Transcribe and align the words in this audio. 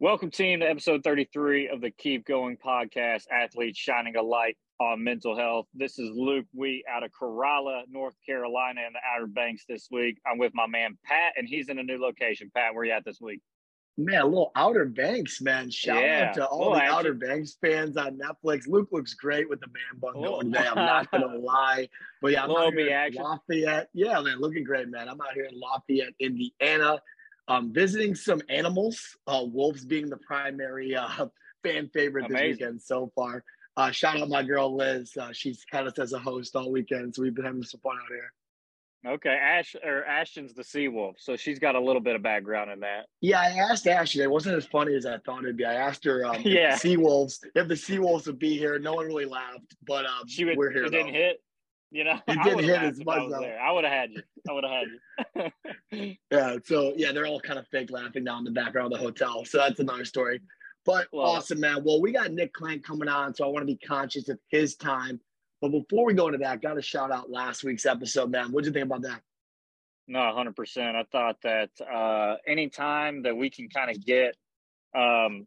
Welcome, 0.00 0.30
team, 0.30 0.60
to 0.60 0.68
episode 0.68 1.02
33 1.04 1.68
of 1.68 1.80
the 1.80 1.90
Keep 1.90 2.26
Going 2.26 2.56
podcast, 2.56 3.24
Athletes 3.30 3.78
Shining 3.78 4.16
a 4.16 4.22
Light 4.22 4.56
on 4.80 5.02
Mental 5.04 5.36
Health. 5.36 5.66
This 5.72 5.98
is 5.98 6.10
Luke 6.14 6.46
Wheat 6.52 6.84
out 6.90 7.04
of 7.04 7.12
Corolla, 7.12 7.84
North 7.88 8.16
Carolina, 8.26 8.80
in 8.86 8.92
the 8.92 8.98
Outer 9.14 9.28
Banks 9.28 9.64
this 9.68 9.88
week. 9.90 10.18
I'm 10.30 10.36
with 10.38 10.52
my 10.54 10.66
man, 10.66 10.98
Pat, 11.04 11.34
and 11.36 11.48
he's 11.48 11.68
in 11.68 11.78
a 11.78 11.82
new 11.82 11.98
location. 11.98 12.50
Pat, 12.54 12.74
where 12.74 12.84
you 12.84 12.92
at 12.92 13.04
this 13.04 13.20
week? 13.20 13.40
Man, 13.96 14.22
a 14.22 14.26
little 14.26 14.50
Outer 14.56 14.86
Banks, 14.86 15.40
man. 15.40 15.70
Shout 15.70 16.02
Yeah, 16.02 16.26
out 16.30 16.34
to 16.34 16.46
all 16.46 16.70
the 16.72 16.78
little 16.80 16.94
Outer. 16.96 17.14
Banks 17.14 17.56
fans 17.60 17.96
on 17.96 18.18
Netflix. 18.18 18.66
Luke 18.66 18.88
looks 18.90 19.14
great 19.14 19.48
with 19.48 19.60
the 19.60 19.68
man 19.68 20.00
bun 20.00 20.14
Little- 20.20 20.40
going 20.40 20.52
today. 20.52 20.66
I'm 20.66 20.74
not 20.74 21.08
gonna 21.12 21.38
lie, 21.38 21.88
but 22.20 22.32
yeah, 22.32 22.42
I'm 22.42 22.50
out 22.50 22.72
here 22.74 22.88
in. 23.06 23.14
Lafayette. 23.14 23.88
Yeah, 23.94 24.20
man, 24.20 24.40
looking 24.40 24.64
great, 24.64 24.88
man. 24.88 25.08
I'm 25.08 25.20
out 25.20 25.32
here 25.34 25.44
in 25.44 25.58
Lafayette, 25.58 26.12
Indiana, 26.18 27.00
um, 27.48 27.72
visiting 27.72 28.14
some 28.14 28.40
animals. 28.48 29.16
Uh, 29.26 29.44
wolves 29.46 29.84
being 29.84 30.08
the 30.08 30.16
primary 30.18 30.94
uh, 30.94 31.08
fan 31.62 31.88
favorite 31.92 32.28
this 32.28 32.40
weekend 32.40 32.80
so 32.80 33.10
far. 33.14 33.44
Uh, 33.76 33.90
shout 33.90 34.20
out 34.20 34.28
my 34.28 34.42
girl 34.42 34.74
Liz. 34.76 35.12
Uh, 35.20 35.32
she's 35.32 35.64
had 35.70 35.86
us 35.86 35.98
as 35.98 36.12
a 36.12 36.18
host 36.18 36.54
all 36.54 36.70
weekend, 36.70 37.14
so 37.14 37.22
we've 37.22 37.34
been 37.34 37.44
having 37.44 37.62
some 37.62 37.80
fun 37.80 37.96
out 37.96 38.08
here. 38.08 38.32
Okay, 39.06 39.30
Ash 39.34 39.76
or 39.84 40.02
Ashton's 40.06 40.54
the 40.54 40.64
sea 40.64 40.88
wolf, 40.88 41.16
so 41.18 41.36
she's 41.36 41.58
got 41.58 41.74
a 41.74 41.80
little 41.80 42.00
bit 42.00 42.16
of 42.16 42.22
background 42.22 42.70
in 42.70 42.80
that. 42.80 43.04
Yeah, 43.20 43.38
I 43.40 43.48
asked 43.70 43.86
Ashley. 43.86 44.22
It 44.22 44.30
wasn't 44.30 44.56
as 44.56 44.64
funny 44.64 44.94
as 44.94 45.04
I 45.04 45.18
thought 45.18 45.42
it'd 45.42 45.58
be. 45.58 45.64
I 45.66 45.74
asked 45.74 46.04
her 46.04 46.24
um, 46.24 46.36
Yeah. 46.42 46.74
if 46.74 46.80
the 46.82 46.96
Seawolves, 46.96 47.40
if 47.54 47.68
the 47.68 47.74
Seawolves 47.74 48.26
would 48.26 48.38
be 48.38 48.56
here. 48.56 48.78
No 48.78 48.94
one 48.94 49.06
really 49.06 49.26
laughed, 49.26 49.74
but 49.86 50.06
um, 50.06 50.26
She 50.26 50.46
would, 50.46 50.56
we're 50.56 50.70
here. 50.70 50.84
it 50.84 50.90
didn't 50.90 51.12
hit. 51.12 51.42
You 51.94 52.02
know, 52.02 52.18
It 52.26 52.38
I 52.38 52.42
didn't 52.42 52.64
hit 52.64 52.82
as 52.82 53.04
much, 53.04 53.20
I 53.20 53.38
there. 53.40 53.60
I 53.60 53.70
would 53.70 53.84
have 53.84 53.92
had 53.92 54.10
you. 54.10 54.22
I 54.48 54.52
would 54.52 54.64
have 54.64 54.72
had 55.36 55.52
you. 55.92 56.12
Yeah, 56.32 56.56
so 56.64 56.92
yeah, 56.96 57.12
they're 57.12 57.24
all 57.24 57.38
kind 57.40 57.56
of 57.56 57.68
fake 57.68 57.92
laughing 57.92 58.24
down 58.24 58.38
in 58.38 58.44
the 58.44 58.50
background 58.50 58.92
of 58.92 58.98
the 58.98 59.04
hotel. 59.04 59.44
So 59.44 59.58
that's 59.58 59.78
another 59.78 60.04
story. 60.04 60.40
But 60.84 61.06
Well- 61.12 61.24
awesome, 61.26 61.60
man. 61.60 61.84
Well, 61.84 62.02
we 62.02 62.10
got 62.10 62.32
Nick 62.32 62.52
Clank 62.52 62.84
coming 62.84 63.08
on, 63.08 63.32
so 63.32 63.44
I 63.44 63.46
want 63.46 63.62
to 63.62 63.72
be 63.72 63.76
conscious 63.78 64.28
of 64.28 64.40
his 64.48 64.74
time. 64.74 65.20
But 65.60 65.68
before 65.70 66.04
we 66.04 66.14
go 66.14 66.26
into 66.26 66.38
that, 66.38 66.60
got 66.60 66.74
to 66.74 66.82
shout 66.82 67.12
out 67.12 67.30
last 67.30 67.62
week's 67.62 67.86
episode, 67.86 68.28
man. 68.28 68.50
What'd 68.50 68.66
you 68.66 68.72
think 68.72 68.86
about 68.86 69.02
that? 69.02 69.20
No, 70.08 70.32
hundred 70.34 70.56
percent. 70.56 70.96
I 70.96 71.04
thought 71.12 71.36
that 71.44 71.70
uh, 71.80 72.38
anytime 72.44 73.22
that 73.22 73.36
we 73.36 73.50
can 73.50 73.68
kind 73.68 73.90
of 73.92 74.04
get 74.04 74.34
um, 74.96 75.46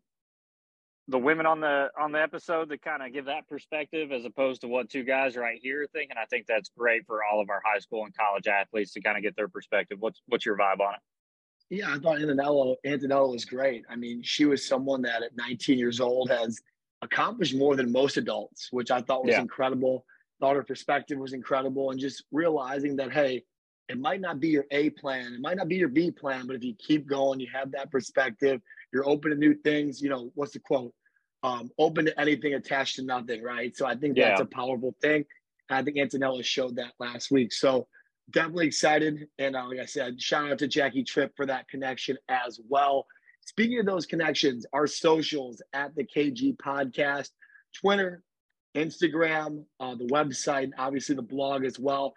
the 1.09 1.17
women 1.17 1.45
on 1.45 1.61
the 1.61 1.89
on 1.99 2.11
the 2.11 2.21
episode 2.21 2.69
to 2.69 2.77
kind 2.77 3.01
of 3.01 3.13
give 3.13 3.25
that 3.25 3.47
perspective, 3.47 4.11
as 4.11 4.25
opposed 4.25 4.61
to 4.61 4.67
what 4.67 4.89
two 4.89 5.03
guys 5.03 5.37
right 5.37 5.59
here 5.61 5.83
are 5.83 5.87
thinking, 5.87 6.17
I 6.21 6.25
think 6.25 6.45
that's 6.47 6.69
great 6.77 7.05
for 7.05 7.23
all 7.23 7.39
of 7.41 7.49
our 7.49 7.61
high 7.65 7.79
school 7.79 8.03
and 8.03 8.15
college 8.15 8.47
athletes 8.47 8.91
to 8.93 9.01
kind 9.01 9.17
of 9.17 9.23
get 9.23 9.35
their 9.35 9.47
perspective. 9.47 9.97
What's 9.99 10.21
what's 10.27 10.45
your 10.45 10.57
vibe 10.57 10.79
on 10.81 10.95
it? 10.95 10.99
Yeah, 11.69 11.93
I 11.93 11.99
thought 11.99 12.17
Antonella, 12.19 12.75
Antonella 12.85 13.29
was 13.31 13.43
great. 13.45 13.83
I 13.89 13.95
mean, 13.95 14.21
she 14.23 14.45
was 14.45 14.65
someone 14.65 15.01
that 15.01 15.21
at 15.21 15.35
19 15.35 15.77
years 15.77 15.99
old 15.99 16.29
has 16.29 16.61
accomplished 17.01 17.55
more 17.55 17.75
than 17.75 17.91
most 17.91 18.15
adults, 18.17 18.69
which 18.71 18.89
I 18.89 19.01
thought 19.01 19.25
was 19.25 19.33
Yeah. 19.33 19.41
incredible. 19.41 20.05
Thought 20.39 20.55
her 20.55 20.63
perspective 20.63 21.17
was 21.17 21.33
incredible, 21.33 21.91
and 21.91 21.99
just 21.99 22.23
realizing 22.31 22.95
that 22.97 23.11
hey, 23.11 23.43
it 23.89 23.99
might 23.99 24.21
not 24.21 24.39
be 24.39 24.49
your 24.49 24.65
A 24.71 24.89
plan, 24.91 25.33
it 25.33 25.41
might 25.41 25.57
not 25.57 25.67
be 25.67 25.77
your 25.77 25.87
B 25.87 26.11
plan, 26.11 26.45
but 26.47 26.55
if 26.55 26.63
you 26.63 26.73
keep 26.75 27.07
going, 27.07 27.39
you 27.39 27.47
have 27.53 27.71
that 27.71 27.91
perspective, 27.91 28.61
you're 28.91 29.07
open 29.07 29.31
to 29.31 29.37
new 29.37 29.55
things. 29.55 30.01
You 30.01 30.09
know, 30.09 30.31
what's 30.35 30.53
the 30.53 30.59
quote? 30.59 30.93
Um, 31.43 31.69
open 31.77 32.05
to 32.05 32.19
anything, 32.19 32.55
attached 32.55 32.97
to 32.97 33.03
nothing, 33.03 33.43
right? 33.43 33.75
So 33.75 33.85
I 33.85 33.95
think 33.95 34.17
that's 34.17 34.41
a 34.41 34.45
powerful 34.45 34.95
thing. 35.01 35.25
I 35.69 35.83
think 35.83 35.97
Antonella 35.97 36.43
showed 36.43 36.75
that 36.77 36.93
last 36.99 37.31
week. 37.31 37.53
So 37.53 37.87
definitely 38.31 38.67
excited. 38.67 39.27
And 39.37 39.55
uh, 39.55 39.67
like 39.67 39.79
I 39.79 39.85
said, 39.85 40.21
shout 40.21 40.51
out 40.51 40.57
to 40.59 40.67
Jackie 40.67 41.03
Tripp 41.03 41.33
for 41.35 41.45
that 41.45 41.67
connection 41.69 42.17
as 42.27 42.59
well. 42.67 43.05
Speaking 43.45 43.79
of 43.79 43.85
those 43.85 44.05
connections, 44.05 44.65
our 44.73 44.87
socials 44.87 45.61
at 45.73 45.95
the 45.95 46.03
KG 46.03 46.57
Podcast, 46.57 47.29
Twitter, 47.73 48.23
Instagram, 48.75 49.63
uh, 49.79 49.95
the 49.95 50.07
website, 50.07 50.71
obviously 50.77 51.15
the 51.15 51.21
blog 51.21 51.63
as 51.63 51.79
well. 51.79 52.13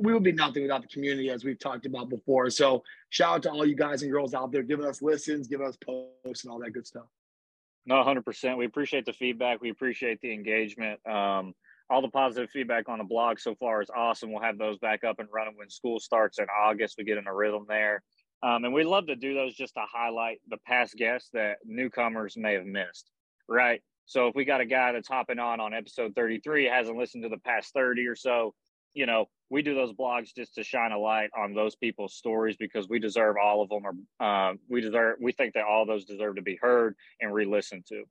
We 0.00 0.12
would 0.12 0.22
be 0.22 0.32
nothing 0.32 0.62
without 0.62 0.82
the 0.82 0.88
community, 0.88 1.30
as 1.30 1.44
we've 1.44 1.58
talked 1.58 1.86
about 1.86 2.08
before. 2.08 2.48
So 2.50 2.82
shout 3.10 3.34
out 3.34 3.42
to 3.44 3.50
all 3.50 3.66
you 3.66 3.76
guys 3.76 4.02
and 4.02 4.10
girls 4.10 4.34
out 4.34 4.50
there 4.50 4.62
giving 4.62 4.86
us 4.86 5.02
listens, 5.02 5.46
giving 5.46 5.66
us 5.66 5.76
posts, 5.76 6.44
and 6.44 6.50
all 6.50 6.58
that 6.60 6.72
good 6.72 6.86
stuff. 6.86 7.06
No, 7.86 8.02
hundred 8.02 8.24
percent. 8.24 8.58
We 8.58 8.66
appreciate 8.66 9.04
the 9.04 9.12
feedback. 9.12 9.60
We 9.60 9.70
appreciate 9.70 10.20
the 10.20 10.32
engagement. 10.32 11.00
Um, 11.06 11.54
all 11.88 12.02
the 12.02 12.08
positive 12.08 12.50
feedback 12.50 12.88
on 12.88 12.98
the 12.98 13.04
blog 13.04 13.40
so 13.40 13.54
far 13.54 13.82
is 13.82 13.90
awesome. 13.94 14.32
We'll 14.32 14.42
have 14.42 14.58
those 14.58 14.78
back 14.78 15.02
up 15.02 15.18
and 15.18 15.28
running 15.32 15.56
when 15.56 15.70
school 15.70 15.98
starts 15.98 16.38
in 16.38 16.46
August. 16.48 16.96
We 16.98 17.04
get 17.04 17.18
in 17.18 17.26
a 17.26 17.34
rhythm 17.34 17.66
there, 17.68 18.02
um, 18.42 18.64
and 18.64 18.72
we 18.72 18.84
love 18.84 19.06
to 19.08 19.16
do 19.16 19.34
those 19.34 19.54
just 19.54 19.74
to 19.74 19.82
highlight 19.92 20.40
the 20.48 20.58
past 20.66 20.94
guests 20.96 21.30
that 21.32 21.56
newcomers 21.64 22.36
may 22.36 22.54
have 22.54 22.66
missed. 22.66 23.10
Right. 23.48 23.82
So 24.06 24.28
if 24.28 24.34
we 24.34 24.44
got 24.44 24.60
a 24.60 24.66
guy 24.66 24.92
that's 24.92 25.08
hopping 25.08 25.38
on 25.38 25.60
on 25.60 25.74
episode 25.74 26.14
thirty-three 26.14 26.66
hasn't 26.66 26.96
listened 26.96 27.22
to 27.24 27.28
the 27.28 27.38
past 27.38 27.72
thirty 27.72 28.06
or 28.06 28.16
so, 28.16 28.54
you 28.94 29.06
know, 29.06 29.26
we 29.50 29.62
do 29.62 29.74
those 29.74 29.92
blogs 29.92 30.34
just 30.34 30.54
to 30.54 30.62
shine 30.62 30.92
a 30.92 30.98
light 30.98 31.30
on 31.36 31.54
those 31.54 31.74
people's 31.74 32.14
stories 32.14 32.56
because 32.56 32.88
we 32.88 32.98
deserve 32.98 33.36
all 33.42 33.62
of 33.62 33.68
them. 33.68 33.82
Or 34.20 34.24
uh, 34.24 34.54
we 34.68 34.80
deserve, 34.80 35.16
we 35.20 35.32
think 35.32 35.54
that 35.54 35.64
all 35.64 35.86
those 35.86 36.04
deserve 36.04 36.36
to 36.36 36.42
be 36.42 36.58
heard 36.60 36.94
and 37.20 37.32
re-listened 37.34 37.84
to. 37.88 38.04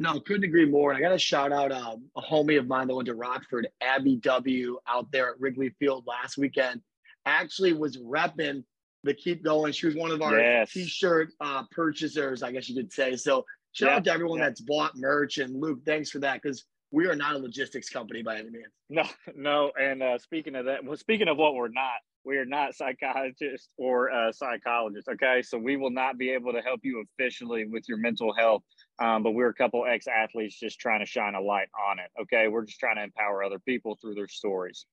No, 0.00 0.18
couldn't 0.18 0.44
agree 0.44 0.66
more. 0.66 0.90
And 0.90 0.98
I 0.98 1.00
got 1.00 1.12
to 1.12 1.18
shout 1.18 1.52
out 1.52 1.70
um, 1.70 2.06
a 2.16 2.20
homie 2.20 2.58
of 2.58 2.66
mine 2.66 2.88
that 2.88 2.94
went 2.96 3.06
to 3.06 3.14
Rockford, 3.14 3.68
Abby 3.80 4.16
W, 4.16 4.78
out 4.88 5.10
there 5.12 5.30
at 5.30 5.40
Wrigley 5.40 5.70
Field 5.78 6.04
last 6.06 6.36
weekend. 6.36 6.80
Actually, 7.26 7.72
was 7.72 7.96
repping 7.98 8.64
the 9.04 9.14
Keep 9.14 9.44
Going. 9.44 9.72
She 9.72 9.86
was 9.86 9.94
one 9.94 10.10
of 10.10 10.20
our 10.20 10.38
Yes. 10.38 10.72
t-shirt 10.72 11.28
uh, 11.40 11.62
purchasers, 11.70 12.42
I 12.42 12.50
guess 12.50 12.68
you 12.68 12.74
could 12.74 12.92
say. 12.92 13.14
So 13.16 13.44
shout 13.72 13.90
out 13.90 14.04
to 14.04 14.12
everyone 14.12 14.40
that's 14.40 14.60
bought 14.60 14.96
merch. 14.96 15.38
And 15.38 15.60
Luke, 15.60 15.80
thanks 15.86 16.10
for 16.10 16.18
that 16.20 16.42
because 16.42 16.64
we 16.94 17.06
are 17.06 17.16
not 17.16 17.34
a 17.34 17.38
logistics 17.38 17.90
company 17.90 18.22
by 18.22 18.38
any 18.38 18.50
means. 18.50 18.68
No, 18.88 19.02
no. 19.34 19.72
And 19.80 20.02
uh, 20.02 20.18
speaking 20.18 20.54
of 20.54 20.66
that, 20.66 20.84
well, 20.84 20.96
speaking 20.96 21.26
of 21.26 21.36
what 21.36 21.54
we're 21.54 21.68
not, 21.68 21.98
we 22.24 22.36
are 22.36 22.44
not 22.44 22.74
psychiatrists 22.74 23.68
or 23.76 24.12
uh, 24.12 24.30
psychologists. 24.30 25.08
Okay, 25.08 25.42
so 25.42 25.58
we 25.58 25.76
will 25.76 25.90
not 25.90 26.16
be 26.16 26.30
able 26.30 26.52
to 26.52 26.60
help 26.60 26.80
you 26.84 27.04
officially 27.18 27.66
with 27.66 27.88
your 27.88 27.98
mental 27.98 28.32
health. 28.32 28.62
Um, 29.00 29.24
but 29.24 29.32
we're 29.32 29.48
a 29.48 29.54
couple 29.54 29.84
ex 29.84 30.06
athletes 30.06 30.58
just 30.58 30.78
trying 30.78 31.00
to 31.00 31.06
shine 31.06 31.34
a 31.34 31.40
light 31.40 31.68
on 31.90 31.98
it. 31.98 32.10
Okay, 32.22 32.46
we're 32.46 32.64
just 32.64 32.78
trying 32.78 32.96
to 32.96 33.02
empower 33.02 33.42
other 33.42 33.58
people 33.58 33.98
through 34.00 34.14
their 34.14 34.28
stories. 34.28 34.86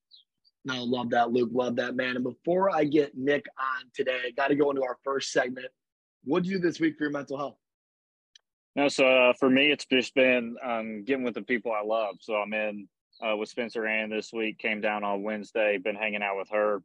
No, 0.66 0.84
love 0.84 1.12
that, 1.12 1.32
Luke. 1.32 1.52
Love 1.54 1.76
that, 1.76 1.96
man. 1.96 2.16
And 2.16 2.24
before 2.24 2.76
I 2.76 2.84
get 2.84 3.16
Nick 3.16 3.46
on 3.60 3.86
today, 3.94 4.34
got 4.36 4.48
to 4.48 4.56
go 4.56 4.72
into 4.72 4.84
our 4.84 4.98
first 5.04 5.32
segment. 5.32 5.68
What'd 6.24 6.48
you 6.48 6.58
do 6.58 6.68
this 6.68 6.80
week 6.80 6.98
for 6.98 7.06
your 7.06 7.12
mental 7.12 7.38
health? 7.38 7.58
No, 8.76 8.88
so 8.88 9.06
uh, 9.06 9.34
for 9.34 9.50
me, 9.50 9.72
it's 9.72 9.86
just 9.86 10.16
been 10.16 10.56
um, 10.64 11.04
getting 11.04 11.24
with 11.24 11.34
the 11.34 11.42
people 11.42 11.72
I 11.72 11.84
love. 11.86 12.16
So 12.22 12.36
I'm 12.36 12.54
in 12.54 12.88
uh, 13.22 13.36
with 13.36 13.50
Spencer 13.50 13.86
Ann 13.86 14.10
this 14.10 14.32
week. 14.32 14.60
Came 14.60 14.80
down 14.80 15.04
on 15.04 15.24
Wednesday. 15.24 15.78
Been 15.78 15.96
hanging 15.96 16.24
out 16.24 16.38
with 16.38 16.50
her. 16.52 16.82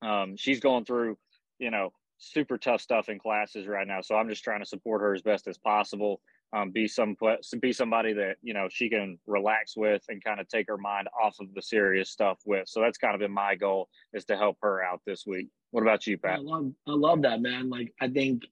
Um, 0.00 0.36
she's 0.36 0.60
going 0.60 0.84
through, 0.84 1.18
you 1.58 1.70
know, 1.70 1.92
super 2.18 2.56
tough 2.56 2.80
stuff 2.80 3.08
in 3.08 3.18
classes 3.18 3.66
right 3.66 3.86
now. 3.86 4.00
So 4.00 4.16
I'm 4.16 4.28
just 4.28 4.42
trying 4.42 4.60
to 4.60 4.66
support 4.66 5.02
her 5.02 5.14
as 5.14 5.22
best 5.22 5.46
as 5.48 5.58
possible. 5.58 6.20
Um, 6.54 6.70
be 6.70 6.88
some 6.88 7.14
be 7.60 7.74
somebody 7.74 8.14
that 8.14 8.36
you 8.40 8.54
know 8.54 8.68
she 8.70 8.88
can 8.88 9.18
relax 9.26 9.76
with 9.76 10.02
and 10.08 10.24
kind 10.24 10.40
of 10.40 10.48
take 10.48 10.66
her 10.68 10.78
mind 10.78 11.06
off 11.22 11.36
of 11.40 11.52
the 11.52 11.60
serious 11.60 12.08
stuff 12.08 12.38
with. 12.46 12.68
So 12.68 12.80
that's 12.80 12.96
kind 12.96 13.14
of 13.14 13.20
been 13.20 13.32
my 13.32 13.54
goal 13.54 13.90
is 14.14 14.24
to 14.26 14.36
help 14.36 14.56
her 14.62 14.82
out 14.82 15.02
this 15.04 15.24
week. 15.26 15.48
What 15.72 15.82
about 15.82 16.06
you, 16.06 16.16
Pat? 16.16 16.38
I 16.38 16.42
love 16.42 16.72
I 16.86 16.92
love 16.92 17.22
that 17.22 17.42
man. 17.42 17.68
Like 17.68 17.92
I 18.00 18.08
think 18.08 18.44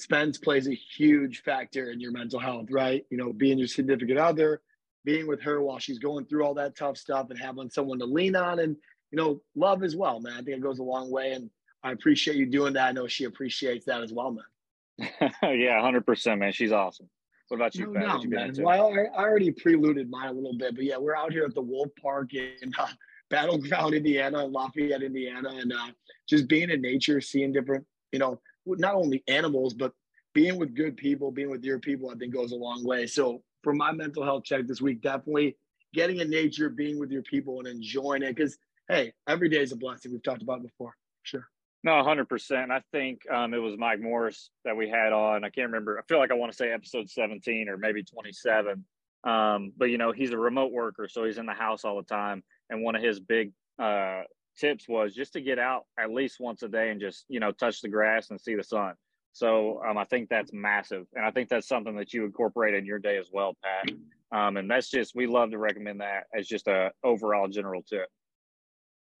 Spence 0.00 0.38
plays 0.38 0.68
a 0.68 0.74
huge 0.74 1.42
factor 1.42 1.90
in 1.90 2.00
your 2.00 2.12
mental 2.12 2.38
health, 2.38 2.66
right? 2.70 3.04
You 3.10 3.16
know, 3.16 3.32
being 3.32 3.58
your 3.58 3.68
significant 3.68 4.18
other, 4.18 4.62
being 5.04 5.26
with 5.26 5.40
her 5.42 5.62
while 5.62 5.78
she's 5.78 5.98
going 5.98 6.26
through 6.26 6.44
all 6.44 6.54
that 6.54 6.76
tough 6.76 6.96
stuff 6.96 7.30
and 7.30 7.38
having 7.38 7.70
someone 7.70 7.98
to 8.00 8.06
lean 8.06 8.36
on 8.36 8.58
and 8.58 8.76
you 9.10 9.16
know, 9.16 9.40
love 9.54 9.82
as 9.82 9.96
well, 9.96 10.20
man. 10.20 10.34
I 10.34 10.36
think 10.36 10.58
it 10.58 10.60
goes 10.60 10.78
a 10.78 10.82
long 10.82 11.10
way 11.10 11.32
and 11.32 11.50
I 11.82 11.92
appreciate 11.92 12.36
you 12.36 12.46
doing 12.46 12.72
that. 12.74 12.88
I 12.88 12.92
know 12.92 13.06
she 13.06 13.24
appreciates 13.24 13.86
that 13.86 14.02
as 14.02 14.12
well, 14.12 14.32
man. 14.32 15.32
yeah, 15.42 15.80
hundred 15.80 16.06
percent, 16.06 16.40
man. 16.40 16.52
She's 16.52 16.72
awesome. 16.72 17.08
What 17.48 17.58
about 17.58 17.74
you, 17.76 17.92
No 17.92 18.14
What 18.14 18.24
you 18.24 18.30
man. 18.30 18.52
Well, 18.58 18.92
I, 18.92 19.16
I 19.16 19.22
already 19.22 19.52
preluded 19.52 20.10
mine 20.10 20.30
a 20.30 20.32
little 20.32 20.56
bit, 20.56 20.74
but 20.74 20.84
yeah, 20.84 20.96
we're 20.96 21.14
out 21.14 21.32
here 21.32 21.44
at 21.44 21.54
the 21.54 21.62
Wolf 21.62 21.90
Park 22.00 22.34
in 22.34 22.72
uh, 22.78 22.86
Battleground, 23.30 23.94
Indiana, 23.94 24.44
Lafayette, 24.44 25.02
Indiana, 25.02 25.50
and 25.50 25.72
uh, 25.72 25.88
just 26.28 26.48
being 26.48 26.70
in 26.70 26.80
nature, 26.80 27.20
seeing 27.20 27.52
different, 27.52 27.84
you 28.12 28.18
know, 28.18 28.40
not 28.66 28.94
only 28.94 29.22
animals, 29.28 29.74
but 29.74 29.92
being 30.34 30.58
with 30.58 30.74
good 30.74 30.96
people, 30.96 31.30
being 31.30 31.50
with 31.50 31.64
your 31.64 31.78
people, 31.78 32.10
I 32.10 32.14
think 32.14 32.34
goes 32.34 32.52
a 32.52 32.56
long 32.56 32.84
way. 32.84 33.06
So 33.06 33.42
for 33.62 33.72
my 33.72 33.92
mental 33.92 34.22
health 34.22 34.44
check 34.44 34.66
this 34.66 34.80
week, 34.80 35.00
definitely 35.00 35.56
getting 35.94 36.18
in 36.18 36.28
nature, 36.28 36.68
being 36.68 36.98
with 36.98 37.10
your 37.10 37.22
people, 37.22 37.58
and 37.58 37.68
enjoying 37.68 38.22
it. 38.22 38.36
Because 38.36 38.58
hey, 38.88 39.12
every 39.26 39.48
day 39.48 39.62
is 39.62 39.72
a 39.72 39.76
blessing. 39.76 40.12
We've 40.12 40.22
talked 40.22 40.42
about 40.42 40.62
before. 40.62 40.94
Sure. 41.22 41.48
No, 41.82 42.02
hundred 42.02 42.28
percent. 42.28 42.70
I 42.70 42.82
think 42.92 43.20
um, 43.30 43.54
it 43.54 43.58
was 43.58 43.76
Mike 43.78 44.00
Morris 44.00 44.50
that 44.64 44.76
we 44.76 44.88
had 44.88 45.12
on. 45.12 45.44
I 45.44 45.50
can't 45.50 45.68
remember. 45.68 45.98
I 45.98 46.02
feel 46.08 46.18
like 46.18 46.30
I 46.30 46.34
want 46.34 46.50
to 46.50 46.56
say 46.56 46.72
episode 46.72 47.08
seventeen 47.08 47.68
or 47.68 47.76
maybe 47.76 48.02
twenty-seven. 48.02 48.84
Um, 49.24 49.72
but 49.76 49.86
you 49.86 49.98
know, 49.98 50.12
he's 50.12 50.32
a 50.32 50.38
remote 50.38 50.72
worker, 50.72 51.08
so 51.08 51.24
he's 51.24 51.38
in 51.38 51.46
the 51.46 51.54
house 51.54 51.84
all 51.84 51.96
the 51.96 52.02
time. 52.02 52.42
And 52.70 52.82
one 52.82 52.96
of 52.96 53.02
his 53.02 53.20
big 53.20 53.52
uh, 53.78 54.22
tips 54.56 54.88
was 54.88 55.14
just 55.14 55.32
to 55.34 55.40
get 55.40 55.58
out 55.58 55.84
at 55.98 56.10
least 56.10 56.40
once 56.40 56.62
a 56.62 56.68
day 56.68 56.90
and 56.90 57.00
just 57.00 57.24
you 57.28 57.40
know 57.40 57.52
touch 57.52 57.80
the 57.80 57.88
grass 57.88 58.30
and 58.30 58.40
see 58.40 58.54
the 58.54 58.64
sun. 58.64 58.94
So 59.32 59.82
um, 59.86 59.98
I 59.98 60.04
think 60.04 60.28
that's 60.28 60.52
massive, 60.52 61.06
and 61.14 61.24
I 61.24 61.30
think 61.30 61.48
that's 61.48 61.68
something 61.68 61.96
that 61.96 62.14
you 62.14 62.24
incorporate 62.24 62.74
in 62.74 62.86
your 62.86 62.98
day 62.98 63.18
as 63.18 63.28
well, 63.32 63.56
Pat. 63.62 63.90
Um, 64.32 64.56
and 64.56 64.70
that's 64.70 64.90
just 64.90 65.14
we 65.14 65.26
love 65.26 65.50
to 65.50 65.58
recommend 65.58 66.00
that 66.00 66.24
as 66.34 66.46
just 66.46 66.68
a 66.68 66.90
overall 67.04 67.48
general 67.48 67.82
tip. 67.82 68.08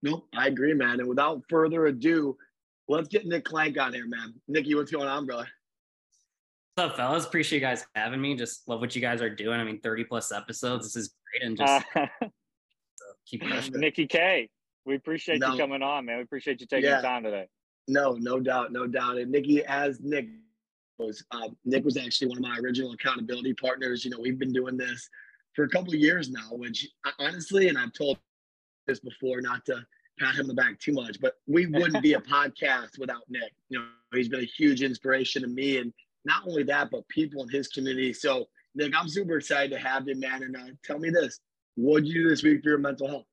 Nope, 0.02 0.26
I 0.36 0.48
agree, 0.48 0.74
man. 0.74 1.00
And 1.00 1.08
without 1.08 1.42
further 1.48 1.86
ado, 1.86 2.36
let's 2.88 3.08
get 3.08 3.26
Nick 3.26 3.44
Clank 3.44 3.78
on 3.78 3.92
here, 3.92 4.06
man. 4.06 4.34
Nicky, 4.48 4.74
what's 4.74 4.90
going 4.90 5.08
on, 5.08 5.26
brother? 5.26 5.48
What's 6.74 6.90
up, 6.90 6.96
fellas? 6.96 7.24
Appreciate 7.24 7.60
you 7.60 7.66
guys 7.66 7.86
having 7.94 8.20
me. 8.20 8.36
Just 8.36 8.68
love 8.68 8.80
what 8.80 8.94
you 8.94 9.00
guys 9.00 9.22
are 9.22 9.30
doing. 9.30 9.58
I 9.58 9.64
mean, 9.64 9.80
30 9.80 10.04
plus 10.04 10.30
episodes. 10.30 10.84
This 10.84 10.96
is 10.96 11.14
great. 11.32 11.46
And 11.46 11.56
just 11.56 11.84
uh, 11.94 12.06
keep 13.26 13.42
crushing. 13.42 13.72
Nicky 13.80 14.06
K, 14.06 14.50
we 14.86 14.94
appreciate 14.94 15.40
no. 15.40 15.52
you 15.52 15.58
coming 15.58 15.82
on, 15.82 16.06
man. 16.06 16.18
We 16.18 16.22
appreciate 16.22 16.60
you 16.60 16.66
taking 16.66 16.88
yeah. 16.88 16.96
the 16.96 17.06
time 17.06 17.24
today. 17.24 17.48
No, 17.88 18.16
no 18.20 18.40
doubt, 18.40 18.72
no 18.72 18.86
doubt. 18.86 19.18
And 19.18 19.30
Nicky, 19.30 19.64
as 19.64 20.00
Nick 20.00 20.28
was, 20.98 21.24
uh, 21.32 21.48
Nick 21.64 21.84
was 21.84 21.96
actually 21.96 22.28
one 22.28 22.38
of 22.38 22.42
my 22.42 22.58
original 22.58 22.92
accountability 22.92 23.54
partners. 23.54 24.04
You 24.04 24.12
know, 24.12 24.18
we've 24.20 24.38
been 24.38 24.52
doing 24.52 24.76
this 24.76 25.08
for 25.54 25.64
a 25.64 25.68
couple 25.68 25.92
of 25.92 25.98
years 25.98 26.30
now, 26.30 26.50
which 26.52 26.88
honestly, 27.18 27.68
and 27.68 27.76
I've 27.76 27.92
told 27.92 28.18
this 28.86 29.00
before, 29.00 29.40
not 29.40 29.64
to 29.66 29.84
pat 30.18 30.36
him 30.36 30.46
the 30.46 30.54
back 30.54 30.78
too 30.78 30.92
much, 30.92 31.20
but 31.20 31.34
we 31.46 31.66
wouldn't 31.66 32.02
be 32.02 32.14
a 32.14 32.20
podcast 32.20 32.98
without 32.98 33.22
Nick. 33.28 33.52
You 33.68 33.80
know, 33.80 33.86
he's 34.14 34.28
been 34.28 34.40
a 34.40 34.44
huge 34.44 34.82
inspiration 34.82 35.42
to 35.42 35.48
me, 35.48 35.78
and 35.78 35.92
not 36.24 36.42
only 36.46 36.62
that, 36.64 36.90
but 36.90 37.06
people 37.08 37.42
in 37.42 37.48
his 37.48 37.68
community. 37.68 38.12
So, 38.12 38.48
Nick, 38.74 38.92
I'm 38.96 39.08
super 39.08 39.36
excited 39.36 39.70
to 39.72 39.78
have 39.78 40.06
you, 40.08 40.16
man. 40.16 40.42
And 40.42 40.56
uh, 40.56 40.60
tell 40.84 40.98
me 40.98 41.10
this: 41.10 41.40
what 41.74 42.04
did 42.04 42.08
you 42.08 42.22
do 42.22 42.28
this 42.30 42.42
week 42.42 42.62
for 42.62 42.70
your 42.70 42.78
mental 42.78 43.08
health? 43.08 43.26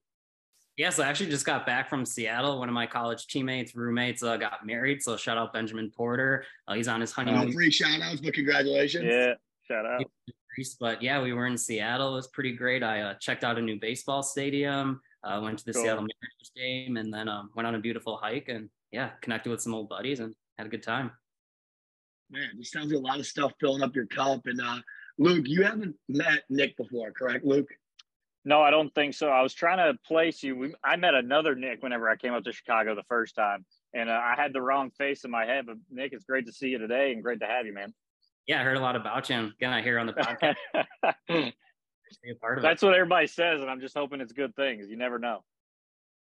Yes, 0.75 0.97
I 0.97 1.07
actually 1.07 1.29
just 1.29 1.45
got 1.45 1.67
back 1.67 1.87
from 1.87 2.03
Seattle. 2.03 2.57
One 2.57 2.67
of 2.67 2.73
my 2.73 2.87
college 2.87 3.27
teammates, 3.27 3.75
roommates, 3.75 4.23
uh, 4.23 4.37
got 4.37 4.65
married. 4.65 5.03
So 5.03 5.15
shout 5.15 5.37
out 5.37 5.53
Benjamin 5.53 5.91
Porter. 5.95 6.45
Uh, 6.67 6.73
he's 6.73 6.87
on 6.87 6.99
his 6.99 7.11
honeymoon. 7.11 7.49
Oh, 7.49 7.51
free 7.51 7.69
shout 7.69 8.01
outs, 8.01 8.21
but 8.21 8.33
congratulations. 8.33 9.05
Yeah, 9.07 9.33
shout 9.67 9.85
out. 9.85 10.03
But 10.79 11.01
yeah, 11.01 11.21
we 11.21 11.33
were 11.33 11.45
in 11.45 11.57
Seattle. 11.57 12.13
It 12.13 12.15
was 12.15 12.27
pretty 12.27 12.53
great. 12.53 12.83
I 12.83 13.01
uh, 13.01 13.13
checked 13.15 13.43
out 13.43 13.57
a 13.57 13.61
new 13.61 13.79
baseball 13.79 14.23
stadium. 14.23 15.01
Uh, 15.23 15.39
went 15.43 15.59
to 15.59 15.65
the 15.65 15.73
cool. 15.73 15.83
Seattle 15.83 16.01
Mariners 16.01 16.51
game, 16.55 16.97
and 16.97 17.13
then 17.13 17.29
um, 17.29 17.49
went 17.55 17.67
on 17.67 17.75
a 17.75 17.79
beautiful 17.79 18.17
hike. 18.17 18.49
And 18.49 18.69
yeah, 18.91 19.11
connected 19.21 19.51
with 19.51 19.61
some 19.61 19.73
old 19.73 19.89
buddies 19.89 20.19
and 20.19 20.33
had 20.57 20.67
a 20.67 20.69
good 20.69 20.83
time. 20.83 21.11
Man, 22.29 22.49
this 22.57 22.71
sounds 22.71 22.91
like 22.91 22.99
a 22.99 23.05
lot 23.05 23.19
of 23.19 23.27
stuff 23.27 23.51
filling 23.59 23.83
up 23.83 23.95
your 23.95 24.07
cup. 24.07 24.41
And 24.45 24.59
uh, 24.59 24.79
Luke, 25.19 25.45
you 25.47 25.63
haven't 25.63 25.95
met 26.09 26.43
Nick 26.49 26.75
before, 26.77 27.11
correct, 27.11 27.45
Luke? 27.45 27.69
No, 28.45 28.61
I 28.61 28.71
don't 28.71 28.93
think 28.93 29.13
so. 29.13 29.29
I 29.29 29.41
was 29.41 29.53
trying 29.53 29.77
to 29.77 29.97
place 30.05 30.43
you. 30.43 30.57
We, 30.57 30.75
I 30.83 30.97
met 30.97 31.13
another 31.13 31.55
Nick 31.55 31.81
whenever 31.81 32.09
I 32.09 32.17
came 32.17 32.33
up 32.33 32.43
to 32.43 32.51
Chicago 32.51 32.93
the 32.93 33.03
first 33.03 33.35
time, 33.35 33.65
and 33.93 34.09
uh, 34.09 34.13
I 34.21 34.35
had 34.35 34.51
the 34.51 34.61
wrong 34.61 34.91
face 34.91 35.23
in 35.23 35.31
my 35.31 35.45
head. 35.45 35.65
But 35.65 35.77
Nick, 35.89 36.11
it's 36.11 36.25
great 36.25 36.45
to 36.47 36.51
see 36.51 36.67
you 36.67 36.77
today, 36.77 37.13
and 37.13 37.23
great 37.23 37.39
to 37.39 37.45
have 37.45 37.65
you, 37.65 37.73
man. 37.73 37.93
Yeah, 38.45 38.59
I 38.59 38.63
heard 38.63 38.75
a 38.75 38.81
lot 38.81 38.97
about 38.97 39.29
you. 39.29 39.35
And 39.37 39.51
again, 39.53 39.71
I 39.71 39.81
hear 39.81 39.97
on 39.97 40.07
the 40.07 40.13
podcast. 40.13 40.55
That's 42.61 42.81
what 42.81 42.93
everybody 42.93 43.27
says, 43.27 43.61
and 43.61 43.69
I'm 43.69 43.79
just 43.79 43.95
hoping 43.95 44.19
it's 44.19 44.33
good 44.33 44.53
things. 44.57 44.89
You 44.89 44.97
never 44.97 45.19
know. 45.19 45.43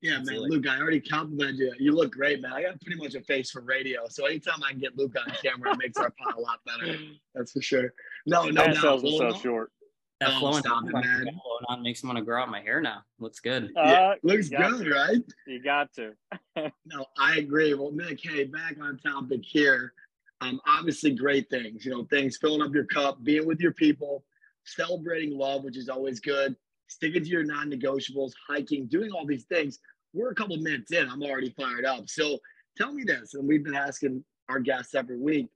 Yeah, 0.01 0.19
man, 0.23 0.41
Luke, 0.41 0.67
I 0.69 0.79
already 0.79 1.01
complimented 1.01 1.59
you. 1.59 1.75
You 1.79 1.93
look 1.93 2.13
great, 2.13 2.41
man. 2.41 2.53
I 2.53 2.63
got 2.63 2.81
pretty 2.81 3.01
much 3.01 3.15
a 3.15 3.21
face 3.23 3.51
for 3.51 3.61
radio, 3.63 4.03
so 4.09 4.27
anytime 4.27 4.63
I 4.65 4.71
can 4.71 4.79
get 4.79 4.97
Luke 4.97 5.15
on 5.19 5.35
camera, 5.43 5.73
it 5.73 5.79
makes 5.79 5.99
our 5.99 6.11
pod 6.11 6.35
a 6.37 6.41
lot 6.41 6.61
better. 6.65 6.97
That's 7.35 7.53
for 7.53 7.63
sure. 7.63 7.93
No, 8.27 8.45
no, 8.45 8.67
no. 8.67 8.75
Cells 8.75 9.03
so 9.03 9.33
short 9.35 9.73
that 10.21 10.31
oh, 10.33 10.41
flowing, 10.41 10.67
on, 10.67 10.91
flowing 10.91 11.41
on 11.69 11.83
makes 11.83 12.03
me 12.03 12.09
want 12.09 12.19
to 12.19 12.25
grow 12.25 12.41
out 12.43 12.49
my 12.49 12.61
hair 12.61 12.81
now. 12.81 13.03
Looks 13.19 13.41
good. 13.41 13.73
Uh, 13.77 13.83
yeah, 13.85 14.15
looks 14.23 14.49
good, 14.49 14.85
to. 14.85 14.91
right? 14.91 15.23
You 15.47 15.63
got 15.63 15.93
to. 15.95 16.13
no, 16.87 17.07
I 17.19 17.37
agree. 17.37 17.75
Well, 17.75 17.93
Nick, 17.93 18.21
hey, 18.23 18.45
back 18.45 18.77
on 18.81 18.99
topic 18.99 19.41
here. 19.45 19.93
Um, 20.41 20.61
obviously, 20.67 21.15
great 21.15 21.51
things. 21.51 21.85
You 21.85 21.93
know, 21.93 22.05
things 22.05 22.39
filling 22.39 22.63
up 22.63 22.75
your 22.75 22.87
cup, 22.87 23.23
being 23.25 23.47
with 23.47 23.61
your 23.61 23.73
people, 23.73 24.25
celebrating 24.65 25.37
love, 25.37 25.65
which 25.65 25.77
is 25.77 25.89
always 25.89 26.21
good. 26.21 26.57
Sticking 26.89 27.23
to 27.23 27.29
your 27.29 27.45
non-negotiables, 27.45 28.33
hiking, 28.49 28.87
doing 28.87 29.11
all 29.13 29.27
these 29.27 29.45
things. 29.45 29.81
We're 30.15 30.31
a 30.31 30.35
couple 30.35 30.57
minutes 30.57 30.93
in. 30.93 31.09
I'm 31.11 31.23
already 31.23 31.51
fired 31.51 31.85
up. 31.85 32.09
So 32.09 32.39
tell 32.77 32.93
me 32.93 33.05
this, 33.05 33.35
and 33.35 33.47
we've 33.47 33.65
been 33.65 33.75
asking 33.75 34.25
our 34.49 34.61
guests 34.61 34.95
every 34.95 35.19
week. 35.19 35.49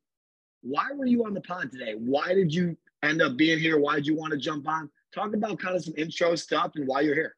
Why 0.63 0.89
were 0.95 1.07
you 1.07 1.25
on 1.25 1.33
the 1.33 1.41
pod 1.41 1.73
today? 1.73 1.95
Why 1.97 2.35
did 2.35 2.53
you 2.53 2.77
end 3.03 3.23
up 3.23 3.37
being 3.37 3.59
here? 3.59 3.79
Why 3.79 3.97
did 3.97 4.07
you 4.07 4.17
want 4.17 4.33
to 4.33 4.39
jump 4.39 4.69
on? 4.69 4.91
Talk 5.15 5.35
about 5.35 5.59
kind 5.59 5.77
of 5.77 5.85
some 5.85 5.95
intro 5.97 6.35
stuff 6.37 6.73
and 6.77 6.87
why 6.87 7.01
you're 7.01 7.15
here. 7.15 7.37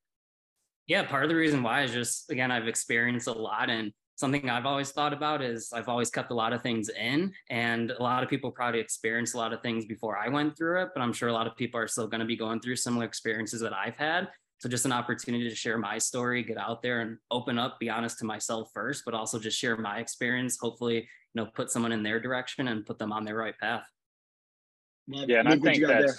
Yeah, 0.87 1.05
part 1.05 1.23
of 1.23 1.31
the 1.31 1.37
reason 1.37 1.63
why 1.63 1.83
is 1.83 1.93
just 1.93 2.31
again, 2.31 2.51
I've 2.51 2.69
experienced 2.69 3.29
a 3.29 3.33
lot 3.33 3.71
and 3.71 3.93
something 4.17 4.51
I've 4.51 4.67
always 4.67 4.91
thought 4.91 5.13
about 5.13 5.43
is 5.43 5.73
I've 5.73 5.89
always 5.89 6.11
kept 6.11 6.31
a 6.31 6.35
lot 6.35 6.53
of 6.53 6.63
things 6.63 6.91
in 6.91 7.33
and 7.51 7.91
a 7.91 8.03
lot 8.03 8.23
of 8.23 8.29
people 8.29 8.51
probably 8.51 8.81
experienced 8.81 9.35
a 9.35 9.39
lot 9.39 9.53
of 9.53 9.63
things 9.63 9.85
before 9.87 10.19
I 10.19 10.29
went 10.29 10.57
through 10.57 10.83
it, 10.83 10.91
but 10.95 11.01
I'm 11.01 11.13
sure 11.13 11.29
a 11.29 11.33
lot 11.33 11.47
of 11.47 11.57
people 11.57 11.81
are 11.81 11.89
still 11.89 12.07
going 12.07 12.21
to 12.21 12.27
be 12.27 12.37
going 12.37 12.61
through 12.61 12.77
similar 12.77 13.05
experiences 13.05 13.61
that 13.63 13.73
I've 13.73 13.97
had. 13.97 14.29
So 14.59 14.69
just 14.69 14.85
an 14.85 14.93
opportunity 14.93 15.49
to 15.49 15.55
share 15.57 15.77
my 15.77 15.99
story, 15.99 16.45
get 16.45 16.57
out 16.57 16.83
there 16.83 17.01
and 17.01 17.19
open 17.33 17.59
up, 17.59 17.81
be 17.81 17.91
honest 17.91 18.19
to 18.21 18.25
myself 18.25 18.71
first, 18.73 19.05
but 19.05 19.15
also 19.15 19.41
just 19.41 19.59
share 19.59 19.77
my 19.77 19.99
experience, 19.99 20.57
hopefully, 20.61 20.97
you 20.97 21.07
know, 21.35 21.47
put 21.47 21.71
someone 21.71 21.91
in 21.91 22.05
their 22.05 22.21
direction 22.21 22.69
and 22.69 22.87
put 22.87 22.99
them 22.99 23.13
on 23.13 23.25
their 23.25 23.35
right 23.35 23.59
path 23.59 23.83
yeah, 25.07 25.41
and 25.41 25.49
I 25.49 25.57
think 25.57 25.87
that's 25.87 26.05
there. 26.05 26.15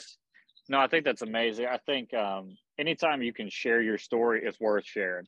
no, 0.69 0.80
I 0.80 0.88
think 0.88 1.06
that's 1.06 1.21
amazing. 1.21 1.65
I 1.65 1.77
think 1.85 2.13
um, 2.13 2.56
anytime 2.77 3.21
you 3.21 3.33
can 3.33 3.50
share 3.50 3.81
your 3.81 3.97
story, 3.97 4.41
it's 4.44 4.59
worth 4.59 4.85
sharing. 4.85 5.25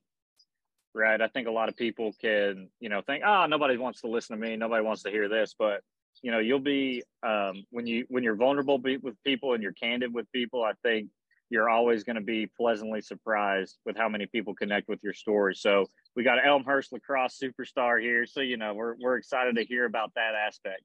Right. 0.93 1.19
I 1.19 1.27
think 1.27 1.47
a 1.47 1.51
lot 1.51 1.67
of 1.67 1.75
people 1.75 2.13
can, 2.21 2.69
you 2.79 2.87
know, 2.87 3.01
think, 3.01 3.23
oh, 3.25 3.47
nobody 3.47 3.75
wants 3.77 4.01
to 4.01 4.07
listen 4.07 4.39
to 4.39 4.41
me, 4.41 4.55
nobody 4.55 4.81
wants 4.81 5.03
to 5.03 5.11
hear 5.11 5.27
this, 5.27 5.53
but 5.57 5.81
you 6.21 6.31
know, 6.31 6.39
you'll 6.39 6.59
be 6.59 7.03
um, 7.25 7.65
when 7.71 7.85
you 7.85 8.05
when 8.09 8.23
you're 8.23 8.35
vulnerable 8.35 8.79
with 8.79 9.21
people 9.23 9.53
and 9.53 9.61
you're 9.61 9.73
candid 9.73 10.13
with 10.13 10.31
people. 10.31 10.63
I 10.63 10.71
think 10.83 11.09
you're 11.49 11.69
always 11.69 12.03
going 12.03 12.15
to 12.15 12.21
be 12.21 12.49
pleasantly 12.57 13.01
surprised 13.01 13.77
with 13.85 13.95
how 13.97 14.09
many 14.09 14.25
people 14.25 14.55
connect 14.55 14.87
with 14.87 14.99
your 15.03 15.13
story. 15.13 15.53
So 15.55 15.85
we 16.15 16.23
got 16.23 16.43
Elmhurst 16.43 16.91
lacrosse 16.91 17.39
superstar 17.41 18.01
here, 18.01 18.25
so 18.25 18.41
you 18.41 18.57
know 18.57 18.73
we're 18.73 18.95
we're 18.99 19.17
excited 19.17 19.55
to 19.57 19.63
hear 19.63 19.85
about 19.85 20.11
that 20.15 20.33
aspect. 20.35 20.83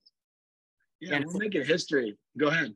Yeah, 1.01 1.17
and 1.17 1.25
we're 1.27 1.39
making 1.39 1.65
history. 1.65 2.17
Go 2.39 2.49
ahead. 2.49 2.75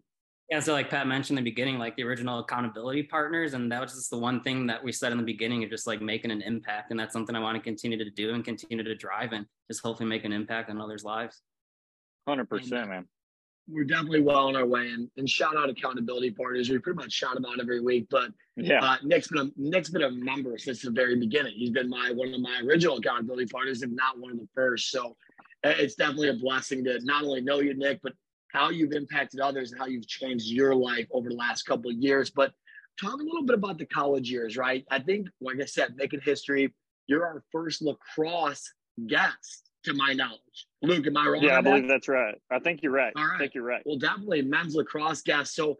Yeah, 0.50 0.61
so 0.61 0.75
like 0.75 0.91
Pat 0.91 1.06
mentioned 1.06 1.38
in 1.38 1.44
the 1.44 1.50
beginning, 1.50 1.79
like 1.79 1.97
the 1.97 2.03
original 2.05 2.38
accountability 2.41 3.05
partners, 3.05 3.55
and 3.55 3.73
that 3.73 3.81
was 3.81 3.94
just 3.94 4.11
the 4.11 4.19
one 4.19 4.43
thing 4.43 4.67
that 4.67 4.82
we 4.82 4.93
said 4.93 5.11
in 5.11 5.19
the 5.19 5.25
beginning 5.25 5.65
of 5.65 5.71
just 5.71 5.87
like 5.87 6.03
making 6.03 6.31
an 6.31 6.43
impact, 6.43 6.91
and 6.91 7.00
that's 7.00 7.15
something 7.15 7.35
I 7.35 7.41
want 7.41 7.56
to 7.56 7.62
continue 7.62 7.97
to 7.97 8.11
do 8.11 8.35
and 8.35 8.44
continue 8.44 8.85
to 8.85 8.94
drive, 8.94 9.32
and 9.32 9.47
just 9.71 9.82
hopefully 9.82 10.09
make 10.09 10.25
an 10.25 10.32
impact 10.32 10.69
on 10.69 10.81
others' 10.81 11.03
lives. 11.03 11.41
Hundred 12.29 12.49
percent, 12.49 12.91
man. 12.91 13.06
We're 13.67 13.85
definitely 13.85 14.20
well 14.20 14.49
on 14.49 14.56
our 14.56 14.67
way, 14.67 14.91
and, 14.91 15.10
and 15.17 15.29
shout 15.29 15.56
out 15.56 15.70
accountability 15.70 16.32
partners. 16.32 16.69
We 16.69 16.79
pretty 16.79 16.99
much 16.99 17.13
shout 17.13 17.34
them 17.34 17.46
out 17.46 17.58
every 17.58 17.81
week, 17.81 18.06
but 18.10 18.31
yeah, 18.56 18.84
uh, 18.84 18.96
Nick's 19.03 19.29
been 19.29 19.46
a 19.46 19.51
Nick's 19.56 19.89
been 19.89 20.03
a 20.03 20.10
member 20.10 20.58
since 20.58 20.82
the 20.82 20.91
very 20.91 21.17
beginning. 21.17 21.55
He's 21.56 21.70
been 21.70 21.89
my 21.89 22.13
one 22.15 22.34
of 22.34 22.41
my 22.41 22.60
original 22.67 22.99
accountability 22.99 23.46
partners, 23.46 23.82
if 23.82 23.89
not 23.91 24.19
one 24.19 24.32
of 24.32 24.39
the 24.39 24.49
first. 24.55 24.91
So 24.91 25.17
it's 25.65 25.94
definitely 25.94 26.29
a 26.29 26.35
blessing 26.35 26.85
to 26.85 27.01
not 27.05 27.25
only 27.25 27.41
know 27.41 27.61
you, 27.61 27.75
Nick, 27.75 28.01
but 28.03 28.13
how 28.53 28.71
you've 28.71 28.93
impacted 28.93 29.41
others 29.41 29.73
and 29.73 29.81
how 29.81 29.87
you've 29.87 30.06
changed 30.06 30.47
your 30.47 30.75
life 30.75 31.06
over 31.11 31.29
the 31.29 31.35
last 31.35 31.65
couple 31.65 31.91
of 31.91 31.97
years. 31.97 32.31
But 32.31 32.53
talk 33.01 33.15
a 33.15 33.25
little 33.25 33.44
bit 33.44 33.55
about 33.55 33.79
the 33.79 33.87
college 33.87 34.31
years, 34.31 34.56
right? 34.56 34.85
I 34.91 35.01
think, 35.01 35.29
like 35.41 35.61
I 35.61 35.65
said, 35.65 35.97
making 35.97 36.21
history. 36.21 36.73
You're 37.06 37.27
our 37.27 37.43
first 37.53 37.83
lacrosse 37.83 38.73
guest, 39.06 39.65
to 39.85 39.94
my 39.94 40.13
knowledge. 40.13 40.67
Luke, 40.83 41.06
am 41.06 41.17
I 41.17 41.27
wrong? 41.27 41.43
Yeah, 41.43 41.59
I 41.59 41.61
believe 41.61 41.83
that? 41.83 41.89
that's 41.89 42.09
right. 42.09 42.35
I 42.51 42.59
think 42.59 42.83
you're 42.83 42.93
right. 42.93 43.13
All 43.17 43.25
right. 43.25 43.35
I 43.35 43.39
think 43.39 43.55
you're 43.55 43.65
right. 43.65 43.83
Well, 43.85 43.99
definitely 43.99 44.43
men's 44.43 44.75
lacrosse 44.75 45.23
guest. 45.23 45.55
So 45.55 45.77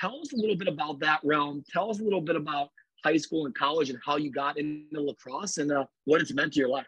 tell 0.00 0.20
us 0.20 0.32
a 0.32 0.36
little 0.36 0.56
bit 0.56 0.68
about 0.68 1.00
that 1.00 1.20
realm. 1.24 1.64
Tell 1.72 1.90
us 1.90 2.00
a 2.00 2.04
little 2.04 2.20
bit 2.20 2.36
about 2.36 2.68
high 3.04 3.16
school 3.16 3.46
and 3.46 3.54
college 3.54 3.90
and 3.90 3.98
how 4.04 4.16
you 4.16 4.30
got 4.30 4.58
into 4.58 5.00
lacrosse 5.00 5.58
and 5.58 5.72
uh, 5.72 5.84
what 6.04 6.20
it's 6.20 6.32
meant 6.32 6.52
to 6.52 6.60
your 6.60 6.68
life 6.68 6.86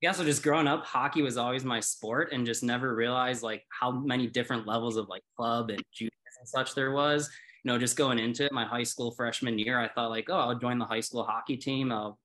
yeah 0.00 0.12
so 0.12 0.24
just 0.24 0.42
growing 0.42 0.66
up 0.66 0.84
hockey 0.84 1.22
was 1.22 1.36
always 1.36 1.64
my 1.64 1.80
sport 1.80 2.32
and 2.32 2.46
just 2.46 2.62
never 2.62 2.94
realized 2.94 3.42
like 3.42 3.64
how 3.68 3.90
many 3.90 4.26
different 4.26 4.66
levels 4.66 4.96
of 4.96 5.08
like 5.08 5.22
club 5.36 5.70
and 5.70 5.82
juniors 5.92 6.12
and 6.38 6.48
such 6.48 6.74
there 6.74 6.92
was. 6.92 7.30
You 7.64 7.72
know 7.72 7.78
just 7.78 7.96
going 7.96 8.18
into 8.18 8.44
it 8.44 8.52
my 8.52 8.64
high 8.64 8.84
school 8.84 9.10
freshman 9.10 9.58
year 9.58 9.80
i 9.80 9.88
thought 9.88 10.10
like 10.10 10.28
oh 10.30 10.38
i'll 10.38 10.58
join 10.58 10.78
the 10.78 10.84
high 10.84 11.00
school 11.00 11.24
hockey 11.24 11.56
team. 11.56 11.90
I'll 11.90 12.18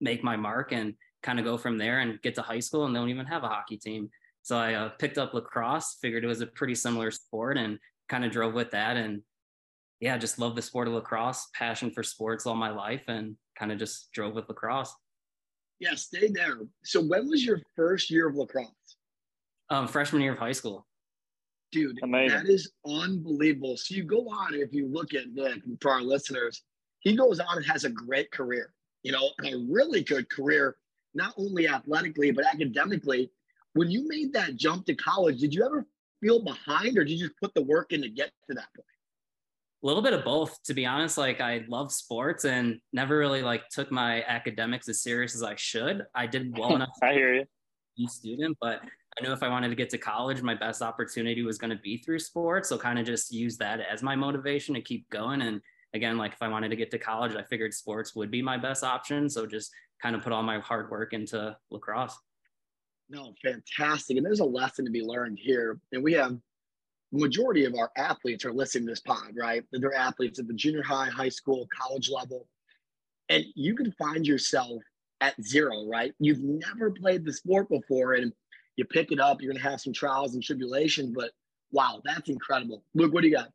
make 0.00 0.24
my 0.24 0.36
mark 0.36 0.72
and 0.72 0.94
kind 1.22 1.38
of 1.38 1.44
go 1.44 1.56
from 1.56 1.78
there 1.78 2.00
and 2.00 2.20
get 2.22 2.34
to 2.36 2.42
high 2.42 2.60
school 2.60 2.84
and 2.84 2.94
don't 2.94 3.08
even 3.08 3.26
have 3.26 3.44
a 3.44 3.48
hockey 3.48 3.76
team. 3.76 4.10
So 4.42 4.56
i 4.58 4.74
uh, 4.74 4.88
picked 4.90 5.18
up 5.18 5.34
lacrosse 5.34 5.96
figured 6.00 6.24
it 6.24 6.28
was 6.28 6.40
a 6.40 6.46
pretty 6.46 6.74
similar 6.74 7.10
sport 7.10 7.56
and 7.56 7.78
kind 8.08 8.24
of 8.24 8.32
drove 8.32 8.54
with 8.54 8.70
that 8.72 8.96
and 8.96 9.22
yeah 10.00 10.16
just 10.16 10.38
love 10.38 10.56
the 10.56 10.62
sport 10.62 10.88
of 10.88 10.94
lacrosse 10.94 11.48
passion 11.54 11.90
for 11.90 12.02
sports 12.02 12.46
all 12.46 12.54
my 12.54 12.70
life 12.70 13.02
and 13.08 13.36
kind 13.58 13.70
of 13.70 13.78
just 13.78 14.10
drove 14.12 14.34
with 14.34 14.48
lacrosse 14.48 14.94
yeah, 15.80 15.94
stay 15.94 16.28
there. 16.28 16.58
So 16.84 17.00
when 17.00 17.28
was 17.28 17.44
your 17.44 17.60
first 17.76 18.10
year 18.10 18.28
of 18.28 18.36
lacrosse? 18.36 18.68
Um, 19.70 19.86
freshman 19.86 20.22
year 20.22 20.32
of 20.32 20.38
high 20.38 20.52
school. 20.52 20.86
Dude, 21.70 21.98
Amazing. 22.02 22.36
that 22.36 22.48
is 22.48 22.72
unbelievable. 22.86 23.76
So 23.76 23.94
you 23.94 24.04
go 24.04 24.28
on, 24.28 24.54
if 24.54 24.72
you 24.72 24.88
look 24.88 25.12
at 25.12 25.30
Nick 25.32 25.62
for 25.80 25.92
our 25.92 26.00
listeners, 26.00 26.62
he 27.00 27.14
goes 27.14 27.40
on 27.40 27.58
and 27.58 27.66
has 27.66 27.84
a 27.84 27.90
great 27.90 28.30
career, 28.30 28.72
you 29.02 29.12
know, 29.12 29.30
a 29.44 29.54
really 29.68 30.02
good 30.02 30.30
career, 30.30 30.76
not 31.14 31.34
only 31.36 31.68
athletically, 31.68 32.30
but 32.30 32.46
academically. 32.46 33.30
when 33.74 33.90
you 33.90 34.08
made 34.08 34.32
that 34.32 34.56
jump 34.56 34.86
to 34.86 34.94
college, 34.94 35.40
did 35.40 35.54
you 35.54 35.64
ever 35.64 35.86
feel 36.20 36.42
behind 36.42 36.98
or 36.98 37.04
did 37.04 37.12
you 37.12 37.28
just 37.28 37.38
put 37.38 37.54
the 37.54 37.62
work 37.62 37.92
in 37.92 38.02
to 38.02 38.08
get 38.08 38.32
to 38.48 38.54
that 38.54 38.68
point? 38.74 38.86
A 39.82 39.86
little 39.86 40.02
bit 40.02 40.12
of 40.12 40.24
both, 40.24 40.60
to 40.64 40.74
be 40.74 40.86
honest. 40.86 41.18
Like 41.18 41.40
I 41.40 41.64
love 41.68 41.92
sports 41.92 42.44
and 42.44 42.80
never 42.92 43.16
really 43.16 43.42
like 43.42 43.68
took 43.68 43.92
my 43.92 44.22
academics 44.24 44.88
as 44.88 45.02
serious 45.02 45.34
as 45.34 45.42
I 45.42 45.54
should. 45.56 46.04
I 46.14 46.26
did 46.26 46.52
well 46.58 46.74
enough. 46.74 46.96
I 47.02 47.12
hear 47.12 47.34
you. 47.34 47.44
Be 47.96 48.06
student, 48.06 48.56
but 48.60 48.80
I 49.18 49.24
knew 49.24 49.32
if 49.32 49.42
I 49.42 49.48
wanted 49.48 49.68
to 49.68 49.74
get 49.74 49.90
to 49.90 49.98
college, 49.98 50.42
my 50.42 50.54
best 50.54 50.82
opportunity 50.82 51.42
was 51.42 51.58
going 51.58 51.70
to 51.70 51.82
be 51.82 51.98
through 51.98 52.20
sports. 52.20 52.68
So 52.68 52.78
kind 52.78 52.98
of 52.98 53.06
just 53.06 53.32
use 53.32 53.56
that 53.58 53.80
as 53.80 54.02
my 54.02 54.14
motivation 54.14 54.74
to 54.74 54.80
keep 54.80 55.08
going. 55.10 55.42
And 55.42 55.60
again, 55.94 56.16
like 56.18 56.32
if 56.32 56.42
I 56.42 56.48
wanted 56.48 56.68
to 56.70 56.76
get 56.76 56.90
to 56.92 56.98
college, 56.98 57.34
I 57.34 57.42
figured 57.42 57.74
sports 57.74 58.14
would 58.14 58.30
be 58.30 58.42
my 58.42 58.56
best 58.56 58.84
option. 58.84 59.28
So 59.28 59.46
just 59.46 59.72
kind 60.00 60.14
of 60.14 60.22
put 60.22 60.32
all 60.32 60.42
my 60.42 60.60
hard 60.60 60.90
work 60.90 61.12
into 61.12 61.56
lacrosse. 61.70 62.16
No, 63.10 63.32
fantastic. 63.42 64.16
And 64.16 64.26
there's 64.26 64.40
a 64.40 64.44
lesson 64.44 64.84
to 64.84 64.90
be 64.90 65.02
learned 65.02 65.38
here. 65.40 65.80
And 65.92 66.02
we 66.02 66.12
have 66.12 66.36
majority 67.12 67.64
of 67.64 67.74
our 67.74 67.90
athletes 67.96 68.44
are 68.44 68.52
listening 68.52 68.86
to 68.86 68.92
this 68.92 69.00
pod, 69.00 69.32
right? 69.36 69.62
They're 69.72 69.94
athletes 69.94 70.38
at 70.38 70.46
the 70.46 70.54
junior 70.54 70.82
high, 70.82 71.08
high 71.08 71.28
school, 71.28 71.66
college 71.76 72.10
level. 72.10 72.46
And 73.28 73.44
you 73.54 73.74
can 73.74 73.92
find 73.92 74.26
yourself 74.26 74.82
at 75.20 75.42
zero, 75.42 75.86
right? 75.86 76.12
You've 76.18 76.42
never 76.42 76.90
played 76.90 77.24
the 77.24 77.32
sport 77.32 77.68
before 77.68 78.14
and 78.14 78.32
you 78.76 78.84
pick 78.84 79.10
it 79.10 79.20
up, 79.20 79.40
you're 79.40 79.52
gonna 79.52 79.68
have 79.68 79.80
some 79.80 79.92
trials 79.92 80.34
and 80.34 80.42
tribulations, 80.42 81.12
but 81.14 81.32
wow, 81.72 82.00
that's 82.04 82.28
incredible. 82.28 82.84
Luke, 82.94 83.12
what 83.12 83.22
do 83.22 83.28
you 83.28 83.36
got? 83.36 83.48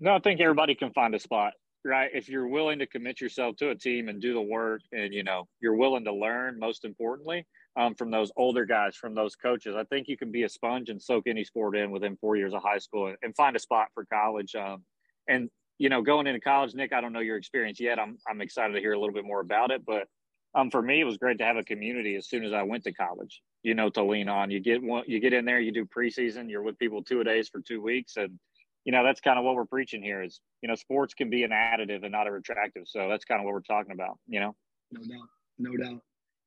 No, 0.00 0.14
I 0.14 0.18
think 0.20 0.40
everybody 0.40 0.74
can 0.74 0.92
find 0.92 1.14
a 1.14 1.18
spot, 1.18 1.54
right? 1.84 2.10
If 2.12 2.28
you're 2.28 2.46
willing 2.46 2.78
to 2.80 2.86
commit 2.86 3.20
yourself 3.20 3.56
to 3.56 3.70
a 3.70 3.74
team 3.74 4.08
and 4.08 4.20
do 4.20 4.34
the 4.34 4.40
work 4.42 4.82
and 4.92 5.14
you 5.14 5.24
know, 5.24 5.48
you're 5.60 5.76
willing 5.76 6.04
to 6.04 6.12
learn 6.12 6.58
most 6.58 6.84
importantly, 6.84 7.46
um, 7.76 7.94
from 7.94 8.10
those 8.10 8.32
older 8.36 8.64
guys, 8.64 8.96
from 8.96 9.14
those 9.14 9.36
coaches. 9.36 9.74
I 9.76 9.84
think 9.84 10.08
you 10.08 10.16
can 10.16 10.32
be 10.32 10.42
a 10.42 10.48
sponge 10.48 10.88
and 10.88 11.00
soak 11.00 11.26
any 11.26 11.44
sport 11.44 11.76
in 11.76 11.90
within 11.90 12.16
four 12.16 12.36
years 12.36 12.54
of 12.54 12.62
high 12.62 12.78
school 12.78 13.08
and, 13.08 13.16
and 13.22 13.36
find 13.36 13.54
a 13.56 13.60
spot 13.60 13.88
for 13.94 14.04
college. 14.06 14.54
Um, 14.54 14.84
and 15.28 15.48
you 15.78 15.88
know, 15.88 16.02
going 16.02 16.26
into 16.26 16.40
college, 16.40 16.74
Nick, 16.74 16.92
I 16.92 17.00
don't 17.00 17.12
know 17.12 17.20
your 17.20 17.36
experience 17.36 17.78
yet. 17.80 17.98
I'm 17.98 18.18
I'm 18.28 18.40
excited 18.40 18.74
to 18.74 18.80
hear 18.80 18.92
a 18.92 18.98
little 18.98 19.14
bit 19.14 19.24
more 19.24 19.40
about 19.40 19.70
it, 19.70 19.84
but 19.86 20.08
um, 20.54 20.70
for 20.70 20.82
me, 20.82 21.00
it 21.00 21.04
was 21.04 21.18
great 21.18 21.38
to 21.38 21.44
have 21.44 21.56
a 21.56 21.62
community 21.62 22.16
as 22.16 22.28
soon 22.28 22.44
as 22.44 22.52
I 22.52 22.62
went 22.62 22.84
to 22.84 22.92
college. 22.92 23.42
You 23.62 23.74
know, 23.74 23.90
to 23.90 24.04
lean 24.04 24.28
on. 24.28 24.50
You 24.50 24.60
get 24.60 24.82
one, 24.82 25.04
you 25.06 25.20
get 25.20 25.32
in 25.32 25.44
there, 25.44 25.60
you 25.60 25.72
do 25.72 25.84
preseason. 25.84 26.48
You're 26.48 26.62
with 26.62 26.78
people 26.78 27.02
two 27.02 27.20
a 27.20 27.24
days 27.24 27.48
for 27.48 27.60
two 27.60 27.82
weeks, 27.82 28.16
and 28.16 28.38
you 28.84 28.92
know 28.92 29.04
that's 29.04 29.20
kind 29.20 29.38
of 29.38 29.44
what 29.44 29.54
we're 29.54 29.66
preaching 29.66 30.02
here. 30.02 30.22
Is 30.22 30.40
you 30.62 30.68
know, 30.68 30.74
sports 30.74 31.14
can 31.14 31.28
be 31.28 31.44
an 31.44 31.50
additive 31.50 32.02
and 32.02 32.12
not 32.12 32.26
a 32.26 32.32
retractive. 32.32 32.84
So 32.86 33.08
that's 33.08 33.24
kind 33.24 33.40
of 33.40 33.44
what 33.44 33.54
we're 33.54 33.60
talking 33.60 33.92
about. 33.92 34.18
You 34.26 34.40
know, 34.40 34.56
no 34.90 35.00
doubt, 35.02 35.28
no 35.58 35.76
doubt. 35.76 36.00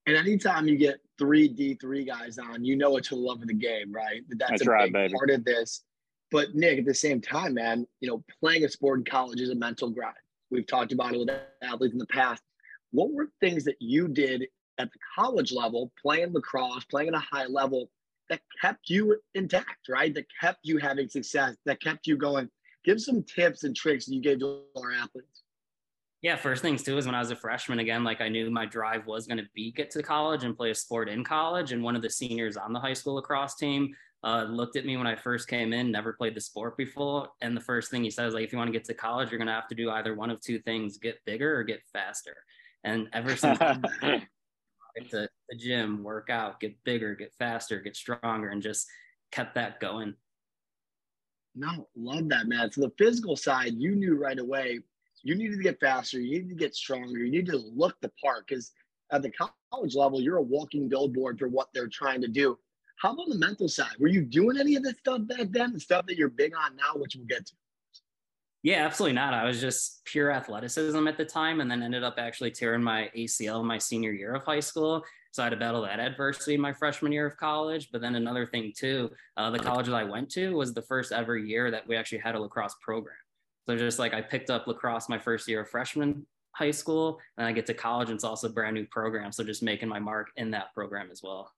And 0.08 0.18
anytime 0.18 0.68
you 0.68 0.78
get 0.78 1.00
three 1.18 1.48
D 1.48 1.76
three 1.76 2.04
guys 2.04 2.38
on, 2.38 2.66
you 2.66 2.76
know 2.76 2.98
it's 2.98 3.10
the 3.10 3.16
love 3.16 3.42
of 3.42 3.48
the 3.48 3.54
game, 3.54 3.92
right? 3.92 4.22
That's, 4.30 4.52
That's 4.52 4.68
a 4.68 4.72
right, 4.72 4.86
big 4.86 4.94
baby. 4.94 5.14
part 5.14 5.30
of 5.30 5.46
this. 5.46 5.84
But 6.32 6.56
Nick, 6.56 6.80
at 6.80 6.86
the 6.86 6.94
same 6.94 7.22
time, 7.22 7.54
man, 7.56 7.86
you 8.00 8.10
know, 8.10 8.24
playing 8.40 8.64
a 8.64 8.70
sport 8.70 9.00
in 9.00 9.06
college 9.06 9.42
is 9.42 9.50
a 9.50 9.56
mental 9.56 9.90
grind. 9.90 10.16
We've 10.50 10.66
talked 10.66 10.92
about 10.92 11.14
it 11.14 11.20
with 11.20 11.30
athletes 11.62 11.94
in 11.94 12.00
the 12.00 12.08
past. 12.08 12.42
What 12.92 13.12
were 13.14 13.30
things 13.40 13.64
that 13.66 13.76
you 13.80 14.08
did 14.08 14.48
at 14.80 14.92
the 14.92 15.00
college 15.16 15.52
level, 15.52 15.92
playing 16.02 16.34
lacrosse, 16.34 16.86
playing 16.86 17.10
at 17.10 17.16
a 17.16 17.20
high 17.20 17.46
level, 17.46 17.90
that 18.30 18.42
kept 18.62 18.90
you 18.90 19.18
intact, 19.36 19.90
right? 19.90 20.14
That 20.14 20.26
kept 20.40 20.60
you 20.64 20.78
having 20.78 21.10
success, 21.10 21.56
that 21.66 21.82
kept 21.82 22.08
you 22.08 22.18
going. 22.18 22.50
Give 22.84 23.00
some 23.00 23.24
tips 23.24 23.64
and 23.64 23.76
tricks 23.76 24.06
that 24.06 24.16
you 24.16 24.22
gave 24.22 24.40
to 24.40 24.64
our 24.78 24.92
athletes. 24.92 25.44
Yeah, 26.22 26.36
first 26.36 26.62
things 26.62 26.84
too 26.84 26.98
is 27.00 27.08
when 27.08 27.16
I 27.16 27.20
was 27.20 27.32
a 27.32 27.36
freshman 27.36 27.80
again, 27.80 28.04
like 28.04 28.22
I 28.22 28.30
knew 28.30 28.52
my 28.52 28.66
drive 28.66 29.08
was 29.08 29.26
going 29.26 29.40
to 29.40 29.48
be 29.56 29.72
get 29.72 29.90
to 29.92 30.04
college 30.04 30.44
and 30.44 30.56
play 30.56 30.70
a 30.70 30.76
sport 30.76 31.10
in 31.10 31.24
college. 31.24 31.72
And 31.72 31.84
one 31.84 31.96
of 31.96 32.04
the 32.04 32.12
seniors 32.12 32.58
on 32.58 32.74
the 32.74 32.80
high 32.80 32.94
school 32.94 33.16
lacrosse 33.16 33.56
team 33.56 33.96
uh, 34.24 34.44
looked 34.44 34.76
at 34.76 34.86
me 34.86 34.98
when 34.98 35.08
I 35.08 35.16
first 35.16 35.48
came 35.48 35.74
in, 35.74 35.92
never 35.92 36.14
played 36.14 36.36
the 36.36 36.42
sport 36.42 36.78
before. 36.78 37.30
And 37.42 37.58
the 37.58 37.62
first 37.62 37.90
thing 37.90 38.04
he 38.04 38.12
says, 38.12 38.36
like, 38.36 38.44
if 38.44 38.52
you 38.52 38.60
want 38.60 38.68
to 38.68 38.72
get 38.72 38.86
to 38.86 38.94
college, 38.94 39.32
you're 39.32 39.40
going 39.40 39.48
to 39.48 39.54
have 39.54 39.68
to 39.70 39.76
do 39.76 39.90
either 39.90 40.14
one 40.14 40.30
of 40.30 40.40
two 40.42 40.60
things 40.60 41.00
get 41.00 41.18
bigger 41.26 41.58
or 41.58 41.64
get 41.64 41.82
faster. 41.92 42.38
And 42.84 43.08
ever 43.14 43.36
since 43.36 43.58
get 43.58 43.90
to 45.10 45.28
the 45.50 45.56
gym, 45.58 46.04
work 46.04 46.30
out, 46.30 46.60
get 46.60 46.76
bigger, 46.84 47.16
get 47.16 47.34
faster, 47.40 47.80
get 47.80 47.96
stronger, 47.96 48.50
and 48.50 48.62
just 48.62 48.88
kept 49.32 49.56
that 49.56 49.80
going. 49.80 50.14
No, 51.56 51.88
love 51.96 52.30
that, 52.30 52.48
man. 52.48 52.72
So 52.72 52.82
the 52.82 52.94
physical 52.98 53.36
side, 53.36 53.74
you 53.74 53.96
knew 53.96 54.16
right 54.18 54.40
away 54.40 54.82
you 55.24 55.36
needed 55.36 55.58
to 55.58 55.64
get 55.64 55.80
faster, 55.80 56.20
you 56.20 56.32
needed 56.32 56.50
to 56.50 56.56
get 56.56 56.76
stronger, 56.76 57.20
you 57.20 57.32
need 57.32 57.46
to 57.48 57.58
look 57.58 57.96
the 58.02 58.12
part 58.24 58.48
because 58.48 58.72
at 59.12 59.22
the 59.22 59.32
college 59.72 59.96
level, 59.96 60.22
you're 60.22 60.38
a 60.38 60.42
walking 60.42 60.88
billboard 60.88 61.38
for 61.38 61.48
what 61.48 61.68
they're 61.74 61.88
trying 61.88 62.22
to 62.22 62.28
do. 62.28 62.58
How 63.02 63.14
about 63.14 63.30
the 63.30 63.38
mental 63.38 63.68
side? 63.68 63.96
Were 64.00 64.08
you 64.08 64.22
doing 64.22 64.60
any 64.60 64.76
of 64.76 64.84
this 64.84 64.96
stuff 65.00 65.22
back 65.28 65.48
then? 65.50 65.74
The 65.74 65.80
stuff 65.80 66.06
that 66.06 66.18
you're 66.18 66.30
big 66.30 66.54
on 66.56 66.76
now, 66.76 67.00
which 67.00 67.16
we'll 67.16 67.26
get 67.26 67.46
to. 67.48 67.54
Yeah, 68.64 68.86
absolutely 68.86 69.16
not. 69.16 69.34
I 69.34 69.44
was 69.44 69.60
just 69.60 70.06
pure 70.06 70.32
athleticism 70.32 71.08
at 71.08 71.18
the 71.18 71.26
time 71.26 71.62
and 71.62 71.72
then 71.72 71.82
ended 71.82 72.04
up 72.04 72.16
actually 72.20 72.52
tearing 72.52 72.84
my 72.84 73.10
ACL 73.18 73.64
my 73.66 73.80
senior 73.80 74.12
year 74.12 74.36
of 74.36 74.44
high 74.44 74.60
school. 74.60 75.04
So 75.32 75.42
I 75.42 75.46
had 75.46 75.52
to 75.52 75.58
battle 75.58 75.82
that 75.82 76.00
adversity 76.00 76.58
my 76.58 76.72
freshman 76.72 77.12
year 77.12 77.26
of 77.26 77.38
college. 77.38 77.90
But 77.92 78.02
then 78.02 78.16
another 78.16 78.46
thing, 78.46 78.72
too, 78.78 79.10
uh, 79.36 79.50
the 79.50 79.60
college 79.60 79.88
that 79.88 79.96
I 79.96 80.04
went 80.04 80.30
to 80.32 80.56
was 80.56 80.74
the 80.74 80.82
first 80.84 81.12
ever 81.12 81.38
year 81.38 81.72
that 81.72 81.88
we 81.88 81.96
actually 81.96 82.20
had 82.20 82.36
a 82.36 82.40
lacrosse 82.40 82.76
program. 82.82 83.16
So 83.68 83.78
just 83.78 84.00
like 84.00 84.14
I 84.14 84.22
picked 84.22 84.50
up 84.50 84.68
lacrosse 84.68 85.10
my 85.10 85.20
first 85.20 85.48
year 85.48 85.62
of 85.62 85.70
freshman 85.70 86.26
high 86.54 86.72
school, 86.72 87.20
and 87.38 87.48
I 87.48 87.52
get 87.52 87.66
to 87.68 87.74
college, 87.74 88.10
and 88.10 88.16
it's 88.16 88.24
also 88.24 88.48
a 88.48 88.52
brand 88.52 88.76
new 88.76 88.86
program. 88.88 89.32
So 89.32 89.44
just 89.44 89.64
making 89.64 89.90
my 89.90 90.00
mark 90.00 90.30
in 90.36 90.52
that 90.52 90.74
program 90.74 91.10
as 91.12 91.22
well. 91.24 91.52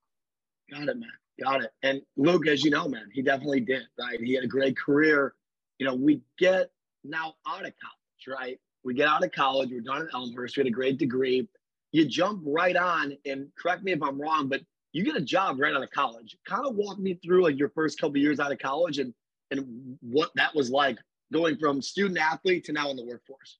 Got 0.70 0.88
it, 0.88 0.98
man. 0.98 1.08
Got 1.42 1.64
it. 1.64 1.70
And 1.82 2.00
Luke, 2.16 2.46
as 2.46 2.64
you 2.64 2.70
know, 2.70 2.88
man, 2.88 3.08
he 3.12 3.22
definitely 3.22 3.60
did, 3.60 3.82
right? 3.98 4.20
He 4.20 4.34
had 4.34 4.44
a 4.44 4.48
great 4.48 4.76
career. 4.76 5.34
You 5.78 5.86
know, 5.86 5.94
we 5.94 6.20
get 6.38 6.70
now 7.02 7.34
out 7.46 7.66
of 7.66 7.72
college, 7.82 8.38
right? 8.38 8.58
We 8.84 8.94
get 8.94 9.08
out 9.08 9.24
of 9.24 9.32
college, 9.32 9.70
we're 9.72 9.80
done 9.80 10.02
at 10.02 10.14
Elmhurst, 10.14 10.56
we 10.56 10.60
had 10.60 10.66
a 10.66 10.70
great 10.70 10.98
degree. 10.98 11.48
You 11.92 12.04
jump 12.06 12.42
right 12.44 12.76
on, 12.76 13.16
and 13.24 13.48
correct 13.58 13.82
me 13.82 13.92
if 13.92 14.02
I'm 14.02 14.20
wrong, 14.20 14.48
but 14.48 14.60
you 14.92 15.04
get 15.04 15.16
a 15.16 15.20
job 15.20 15.58
right 15.58 15.74
out 15.74 15.82
of 15.82 15.90
college. 15.90 16.36
Kind 16.46 16.66
of 16.66 16.76
walk 16.76 16.98
me 16.98 17.14
through 17.14 17.42
like 17.42 17.58
your 17.58 17.70
first 17.70 18.00
couple 18.00 18.18
years 18.18 18.38
out 18.38 18.52
of 18.52 18.58
college 18.58 18.98
and 18.98 19.12
and 19.50 19.96
what 20.00 20.30
that 20.36 20.54
was 20.54 20.70
like 20.70 20.98
going 21.34 21.56
from 21.58 21.82
student 21.82 22.18
athlete 22.18 22.64
to 22.64 22.72
now 22.72 22.88
in 22.90 22.96
the 22.96 23.04
workforce? 23.04 23.58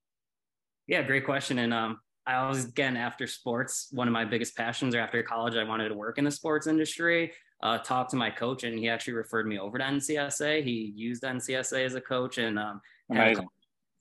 Yeah, 0.86 1.02
great 1.02 1.24
question. 1.24 1.58
And 1.58 1.74
um, 1.74 2.00
I 2.26 2.36
always, 2.36 2.64
again, 2.64 2.96
after 2.96 3.26
sports, 3.26 3.88
one 3.90 4.08
of 4.08 4.12
my 4.12 4.24
biggest 4.24 4.56
passions 4.56 4.94
or 4.94 5.00
after 5.00 5.22
college, 5.22 5.56
I 5.56 5.64
wanted 5.64 5.88
to 5.88 5.94
work 5.94 6.16
in 6.18 6.24
the 6.24 6.30
sports 6.30 6.66
industry. 6.66 7.32
Uh, 7.62 7.78
talked 7.78 8.10
to 8.10 8.16
my 8.16 8.30
coach, 8.30 8.64
and 8.64 8.78
he 8.78 8.88
actually 8.88 9.14
referred 9.14 9.46
me 9.46 9.58
over 9.58 9.78
to 9.78 9.84
NCSA. 9.84 10.62
He 10.62 10.92
used 10.94 11.22
NCSA 11.22 11.84
as 11.84 11.94
a 11.94 12.00
coach 12.00 12.38
and 12.38 12.58
um, 12.58 12.80
had 13.10 13.38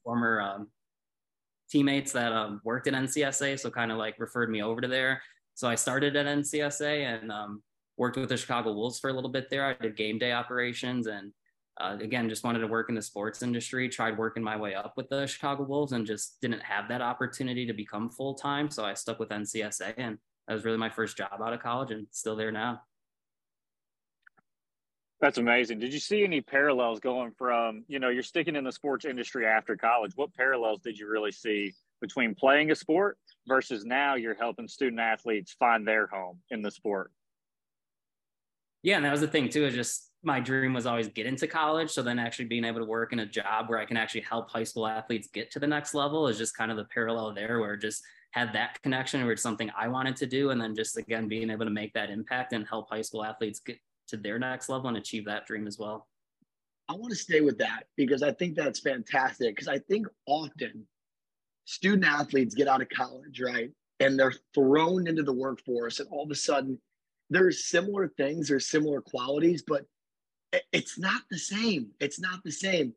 former 0.03 0.41
um, 0.41 0.67
teammates 1.69 2.11
that 2.11 2.33
um, 2.33 2.59
worked 2.65 2.87
at 2.87 2.93
NCSA, 2.93 3.59
so 3.59 3.69
kind 3.69 3.91
of 3.91 3.97
like 3.97 4.19
referred 4.19 4.49
me 4.49 4.61
over 4.61 4.81
to 4.81 4.87
there. 4.87 5.21
So 5.53 5.69
I 5.69 5.75
started 5.75 6.15
at 6.15 6.25
NCSA 6.25 7.21
and 7.21 7.31
um, 7.31 7.63
worked 7.95 8.17
with 8.17 8.29
the 8.29 8.37
Chicago 8.37 8.73
Wolves 8.73 8.99
for 8.99 9.09
a 9.09 9.13
little 9.13 9.29
bit 9.29 9.49
there. 9.49 9.65
I 9.65 9.73
did 9.81 9.95
game 9.95 10.19
day 10.19 10.33
operations 10.33 11.07
and 11.07 11.31
uh, 11.79 11.97
again, 11.99 12.29
just 12.29 12.43
wanted 12.43 12.59
to 12.59 12.67
work 12.67 12.89
in 12.89 12.95
the 12.95 13.01
sports 13.01 13.41
industry, 13.41 13.89
tried 13.89 14.17
working 14.17 14.43
my 14.43 14.55
way 14.55 14.75
up 14.75 14.93
with 14.95 15.09
the 15.09 15.25
Chicago 15.25 15.63
Wolves 15.63 15.91
and 15.91 16.05
just 16.05 16.39
didn't 16.41 16.61
have 16.61 16.87
that 16.89 17.01
opportunity 17.01 17.65
to 17.65 17.73
become 17.73 18.09
full 18.09 18.35
time. 18.35 18.69
So 18.69 18.85
I 18.85 18.93
stuck 18.93 19.19
with 19.19 19.29
NCSA 19.29 19.93
and 19.97 20.17
that 20.47 20.53
was 20.53 20.65
really 20.65 20.77
my 20.77 20.89
first 20.89 21.17
job 21.17 21.41
out 21.43 21.53
of 21.53 21.61
college 21.61 21.91
and 21.91 22.05
still 22.11 22.35
there 22.35 22.51
now. 22.51 22.81
That's 25.19 25.37
amazing. 25.37 25.79
Did 25.79 25.93
you 25.93 25.99
see 25.99 26.23
any 26.25 26.41
parallels 26.41 26.99
going 26.99 27.31
from, 27.37 27.85
you 27.87 27.97
know, 27.97 28.09
you're 28.09 28.23
sticking 28.23 28.57
in 28.57 28.65
the 28.65 28.71
sports 28.73 29.05
industry 29.05 29.47
after 29.47 29.77
college? 29.77 30.11
What 30.15 30.33
parallels 30.33 30.81
did 30.81 30.99
you 30.99 31.07
really 31.07 31.31
see 31.31 31.73
between 32.01 32.35
playing 32.35 32.71
a 32.71 32.75
sport 32.75 33.17
versus 33.47 33.85
now 33.85 34.15
you're 34.15 34.35
helping 34.35 34.67
student 34.67 34.99
athletes 34.99 35.55
find 35.57 35.87
their 35.87 36.07
home 36.07 36.39
in 36.51 36.61
the 36.61 36.69
sport? 36.69 37.09
Yeah, 38.81 38.97
and 38.97 39.05
that 39.05 39.11
was 39.11 39.21
the 39.21 39.27
thing 39.27 39.47
too, 39.47 39.65
is 39.65 39.73
just 39.73 40.09
my 40.23 40.39
dream 40.39 40.73
was 40.73 40.85
always 40.85 41.09
get 41.09 41.25
into 41.25 41.47
college. 41.47 41.89
So 41.91 42.01
then 42.01 42.19
actually 42.19 42.45
being 42.45 42.63
able 42.63 42.79
to 42.79 42.85
work 42.85 43.13
in 43.13 43.19
a 43.19 43.25
job 43.25 43.69
where 43.69 43.79
I 43.79 43.85
can 43.85 43.97
actually 43.97 44.21
help 44.21 44.49
high 44.49 44.63
school 44.63 44.87
athletes 44.87 45.27
get 45.27 45.51
to 45.51 45.59
the 45.59 45.67
next 45.67 45.93
level 45.93 46.27
is 46.27 46.37
just 46.37 46.55
kind 46.55 46.71
of 46.71 46.77
the 46.77 46.85
parallel 46.85 47.33
there 47.33 47.59
where 47.59 47.75
just 47.75 48.03
had 48.31 48.53
that 48.53 48.81
connection 48.81 49.21
where 49.23 49.33
it's 49.33 49.41
something 49.41 49.69
I 49.77 49.87
wanted 49.87 50.15
to 50.17 50.25
do. 50.25 50.49
And 50.49 50.59
then 50.59 50.75
just 50.75 50.97
again, 50.97 51.27
being 51.27 51.49
able 51.49 51.65
to 51.65 51.71
make 51.71 51.93
that 51.93 52.09
impact 52.09 52.53
and 52.53 52.67
help 52.67 52.89
high 52.89 53.01
school 53.01 53.23
athletes 53.23 53.59
get 53.59 53.77
to 54.07 54.17
their 54.17 54.39
next 54.39 54.69
level 54.69 54.87
and 54.87 54.97
achieve 54.97 55.25
that 55.25 55.45
dream 55.45 55.67
as 55.67 55.77
well. 55.77 56.07
I 56.89 56.93
want 56.93 57.11
to 57.11 57.17
stay 57.17 57.41
with 57.41 57.57
that 57.59 57.85
because 57.95 58.23
I 58.23 58.31
think 58.31 58.55
that's 58.55 58.79
fantastic. 58.79 59.55
Because 59.55 59.67
I 59.67 59.79
think 59.79 60.07
often 60.25 60.85
student 61.65 62.05
athletes 62.05 62.55
get 62.55 62.67
out 62.67 62.81
of 62.81 62.89
college, 62.89 63.41
right? 63.41 63.71
And 63.99 64.19
they're 64.19 64.33
thrown 64.53 65.07
into 65.07 65.23
the 65.23 65.33
workforce, 65.33 65.99
and 65.99 66.09
all 66.09 66.23
of 66.23 66.31
a 66.31 66.35
sudden, 66.35 66.77
there's 67.29 67.65
similar 67.65 68.09
things, 68.17 68.49
there's 68.49 68.67
similar 68.67 69.01
qualities, 69.01 69.63
but 69.65 69.85
it's 70.71 70.97
not 70.99 71.21
the 71.29 71.37
same. 71.37 71.91
It's 71.99 72.19
not 72.19 72.43
the 72.43 72.51
same. 72.51 72.93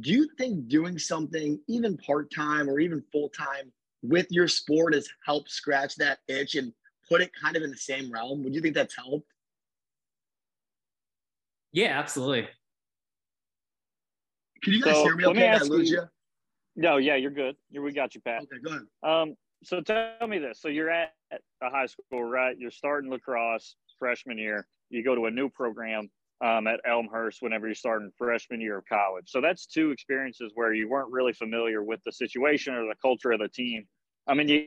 Do 0.00 0.10
you 0.10 0.28
think 0.36 0.68
doing 0.68 0.98
something 0.98 1.60
even 1.68 1.96
part 1.96 2.30
time 2.34 2.68
or 2.68 2.78
even 2.80 3.02
full 3.12 3.28
time 3.30 3.72
with 4.02 4.26
your 4.30 4.48
sport 4.48 4.94
has 4.94 5.08
helped 5.24 5.50
scratch 5.50 5.96
that 5.96 6.18
itch 6.28 6.54
and 6.54 6.72
put 7.08 7.20
it 7.22 7.30
kind 7.34 7.56
of 7.56 7.62
in 7.62 7.70
the 7.70 7.76
same 7.76 8.10
realm? 8.10 8.42
Would 8.44 8.54
you 8.54 8.60
think 8.60 8.74
that's 8.74 8.96
helped? 8.96 9.26
Yeah, 11.72 11.98
absolutely. 11.98 12.48
Can 14.62 14.72
you 14.72 14.82
guys 14.82 14.94
So, 14.96 15.04
hear 15.04 15.16
me? 15.16 15.26
let 15.26 15.36
me 15.36 15.42
Okay, 15.42 15.50
I 15.50 15.54
ask 15.54 15.66
lose 15.68 15.90
you- 15.90 15.98
you. 16.00 16.08
No, 16.78 16.96
yeah, 16.98 17.16
you're 17.16 17.30
good. 17.30 17.56
You- 17.70 17.82
We 17.82 17.92
got 17.92 18.14
you, 18.14 18.20
Pat. 18.20 18.42
Okay, 18.42 18.58
go 18.62 18.70
ahead. 18.70 18.86
Um, 19.02 19.36
so 19.62 19.80
tell 19.80 20.26
me 20.26 20.38
this. 20.38 20.60
So 20.60 20.68
you're 20.68 20.90
at 20.90 21.14
a 21.32 21.70
high 21.70 21.86
school, 21.86 22.22
right? 22.24 22.56
You're 22.58 22.70
starting 22.70 23.10
lacrosse 23.10 23.76
freshman 23.98 24.36
year. 24.38 24.68
You 24.90 25.02
go 25.02 25.14
to 25.14 25.26
a 25.26 25.30
new 25.30 25.48
program 25.48 26.10
um, 26.44 26.66
at 26.66 26.80
Elmhurst 26.86 27.40
whenever 27.40 27.66
you're 27.66 27.74
starting 27.74 28.10
freshman 28.16 28.60
year 28.60 28.78
of 28.78 28.84
college. 28.86 29.24
So 29.28 29.40
that's 29.40 29.66
two 29.66 29.90
experiences 29.90 30.52
where 30.54 30.72
you 30.72 30.88
weren't 30.88 31.10
really 31.10 31.32
familiar 31.32 31.82
with 31.82 32.00
the 32.04 32.12
situation 32.12 32.74
or 32.74 32.86
the 32.86 32.94
culture 33.00 33.32
of 33.32 33.40
the 33.40 33.48
team. 33.48 33.86
I 34.26 34.34
mean, 34.34 34.48
you 34.48 34.66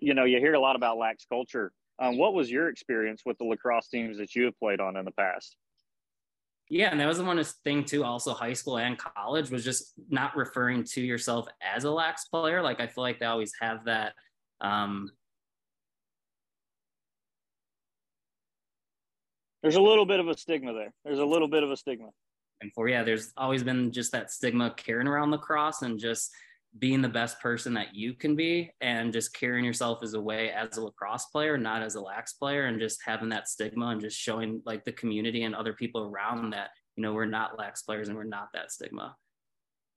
you 0.00 0.14
know, 0.14 0.24
you 0.24 0.38
hear 0.38 0.54
a 0.54 0.60
lot 0.60 0.76
about 0.76 0.96
lax 0.96 1.26
culture. 1.28 1.72
Um, 1.98 2.16
what 2.16 2.34
was 2.34 2.50
your 2.50 2.68
experience 2.68 3.22
with 3.26 3.36
the 3.38 3.44
lacrosse 3.44 3.88
teams 3.88 4.16
that 4.18 4.34
you 4.34 4.44
have 4.44 4.58
played 4.58 4.80
on 4.80 4.96
in 4.96 5.04
the 5.04 5.10
past? 5.12 5.56
Yeah, 6.68 6.88
and 6.90 6.98
that 7.00 7.06
was 7.06 7.18
the 7.18 7.24
one 7.24 7.42
thing 7.64 7.84
too. 7.84 8.02
Also, 8.02 8.32
high 8.32 8.54
school 8.54 8.78
and 8.78 8.96
college 8.96 9.50
was 9.50 9.62
just 9.62 9.92
not 10.08 10.34
referring 10.34 10.84
to 10.84 11.02
yourself 11.02 11.46
as 11.60 11.84
a 11.84 11.90
lax 11.90 12.24
player. 12.26 12.62
Like 12.62 12.80
I 12.80 12.86
feel 12.86 13.02
like 13.02 13.20
they 13.20 13.26
always 13.26 13.52
have 13.60 13.84
that. 13.84 14.14
Um, 14.62 15.10
There's 19.62 19.76
a 19.76 19.80
little 19.80 20.06
bit 20.06 20.20
of 20.20 20.28
a 20.28 20.36
stigma 20.36 20.72
there. 20.72 20.92
There's 21.04 21.18
a 21.18 21.24
little 21.24 21.48
bit 21.48 21.62
of 21.62 21.70
a 21.70 21.76
stigma. 21.76 22.08
and 22.60 22.72
for 22.74 22.88
yeah, 22.88 23.02
there's 23.02 23.32
always 23.36 23.62
been 23.62 23.92
just 23.92 24.12
that 24.12 24.30
stigma 24.30 24.74
carrying 24.76 25.08
around 25.08 25.30
lacrosse 25.30 25.82
and 25.82 25.98
just 25.98 26.30
being 26.78 27.02
the 27.02 27.08
best 27.08 27.38
person 27.40 27.74
that 27.74 27.94
you 27.94 28.14
can 28.14 28.34
be, 28.34 28.70
and 28.80 29.12
just 29.12 29.34
carrying 29.34 29.64
yourself 29.64 30.02
as 30.02 30.14
a 30.14 30.20
way 30.20 30.50
as 30.50 30.78
a 30.78 30.82
lacrosse 30.82 31.26
player, 31.26 31.58
not 31.58 31.82
as 31.82 31.96
a 31.96 32.00
lax 32.00 32.32
player, 32.32 32.64
and 32.64 32.80
just 32.80 33.00
having 33.04 33.28
that 33.28 33.46
stigma 33.46 33.88
and 33.88 34.00
just 34.00 34.18
showing 34.18 34.62
like 34.64 34.84
the 34.84 34.92
community 34.92 35.42
and 35.42 35.54
other 35.54 35.74
people 35.74 36.04
around 36.04 36.50
that 36.50 36.70
you 36.96 37.02
know 37.02 37.12
we're 37.12 37.26
not 37.26 37.58
lax 37.58 37.82
players 37.82 38.08
and 38.08 38.16
we're 38.16 38.24
not 38.24 38.48
that 38.54 38.72
stigma. 38.72 39.14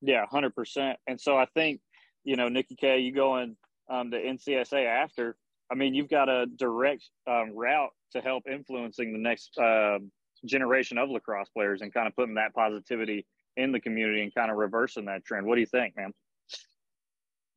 Yeah, 0.02 0.26
hundred 0.30 0.54
percent. 0.54 1.00
And 1.08 1.20
so 1.20 1.38
I 1.38 1.46
think, 1.54 1.82
you 2.24 2.36
know, 2.36 2.50
Nicky 2.50 2.76
K, 2.76 3.00
you 3.00 3.14
going 3.14 3.56
um, 3.90 4.12
to 4.12 4.18
NCSA 4.18 4.86
after. 4.86 5.36
I 5.72 5.76
mean, 5.76 5.94
you've 5.94 6.10
got 6.10 6.30
a 6.30 6.46
direct 6.46 7.04
um, 7.28 7.52
route 7.56 7.92
to 8.12 8.22
help 8.22 8.44
influencing 8.50 9.14
the 9.14 9.20
next 9.20 9.58
um 9.58 10.12
generation 10.46 10.98
of 10.98 11.10
lacrosse 11.10 11.50
players 11.50 11.82
and 11.82 11.92
kind 11.92 12.08
of 12.08 12.16
putting 12.16 12.36
that 12.36 12.54
positivity 12.54 13.26
in 13.58 13.72
the 13.72 13.80
community 13.80 14.22
and 14.22 14.36
kind 14.36 14.52
of 14.52 14.58
reversing 14.58 15.06
that 15.06 15.26
trend. 15.26 15.48
What 15.48 15.56
do 15.56 15.62
you 15.62 15.68
think, 15.68 15.96
man? 15.96 16.12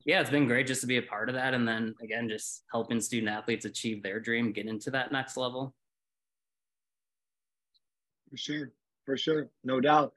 yeah, 0.09 0.23
it's 0.23 0.31
been 0.31 0.47
great 0.47 0.67
just 0.67 0.81
to 0.81 0.87
be 0.87 0.97
a 0.97 1.03
part 1.03 1.29
of 1.29 1.35
that. 1.35 1.53
And 1.53 1.69
then 1.69 1.95
again, 2.03 2.31
just 2.31 2.65
helping 2.73 2.99
student 2.99 3.31
athletes 3.31 3.67
achieve 3.67 4.03
their 4.03 4.19
dream, 4.19 4.53
get 4.53 4.67
into 4.67 4.91
that 4.93 5.13
next 5.13 5.37
level. 5.37 5.75
For 8.31 8.39
sure. 8.39 8.73
For 9.05 9.19
sure. 9.19 9.51
No 9.65 9.81
doubt. 9.81 10.15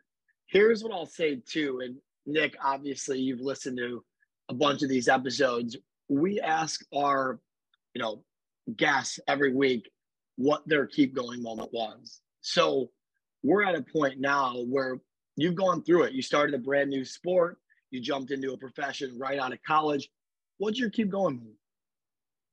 Here's 0.48 0.82
what 0.82 0.94
I'll 0.94 1.06
say 1.06 1.42
too. 1.46 1.82
And 1.84 1.98
Nick, 2.26 2.56
obviously 2.64 3.20
you've 3.20 3.42
listened 3.42 3.78
to 3.80 4.02
a 4.48 4.54
bunch 4.54 4.82
of 4.82 4.88
these 4.88 5.10
episodes. 5.10 5.76
We 6.08 6.40
ask 6.40 6.86
our, 6.96 7.40
you 7.94 8.02
know, 8.02 8.24
guess 8.76 9.20
every 9.28 9.54
week 9.54 9.90
what 10.36 10.68
their 10.68 10.88
keep 10.88 11.14
going 11.16 11.42
moment 11.42 11.72
was. 11.74 12.22
So 12.42 12.90
we're 13.44 13.64
at 13.64 13.76
a 13.76 13.82
point 13.82 14.20
now 14.20 14.56
where 14.64 15.00
you've 15.36 15.56
gone 15.56 15.84
through 15.84 16.04
it. 16.04 16.14
You 16.14 16.22
started 16.22 16.56
a 16.56 16.60
brand 16.60 16.90
new 16.90 17.06
sport, 17.06 17.58
you 17.90 18.02
jumped 18.02 18.32
into 18.32 18.54
a 18.54 18.58
profession 18.58 19.18
right 19.18 19.40
out 19.40 19.54
of 19.54 19.60
college. 19.66 20.10
What's 20.58 20.80
your 20.80 20.90
keep 20.90 21.10
going 21.10 21.38
moment? 21.38 21.56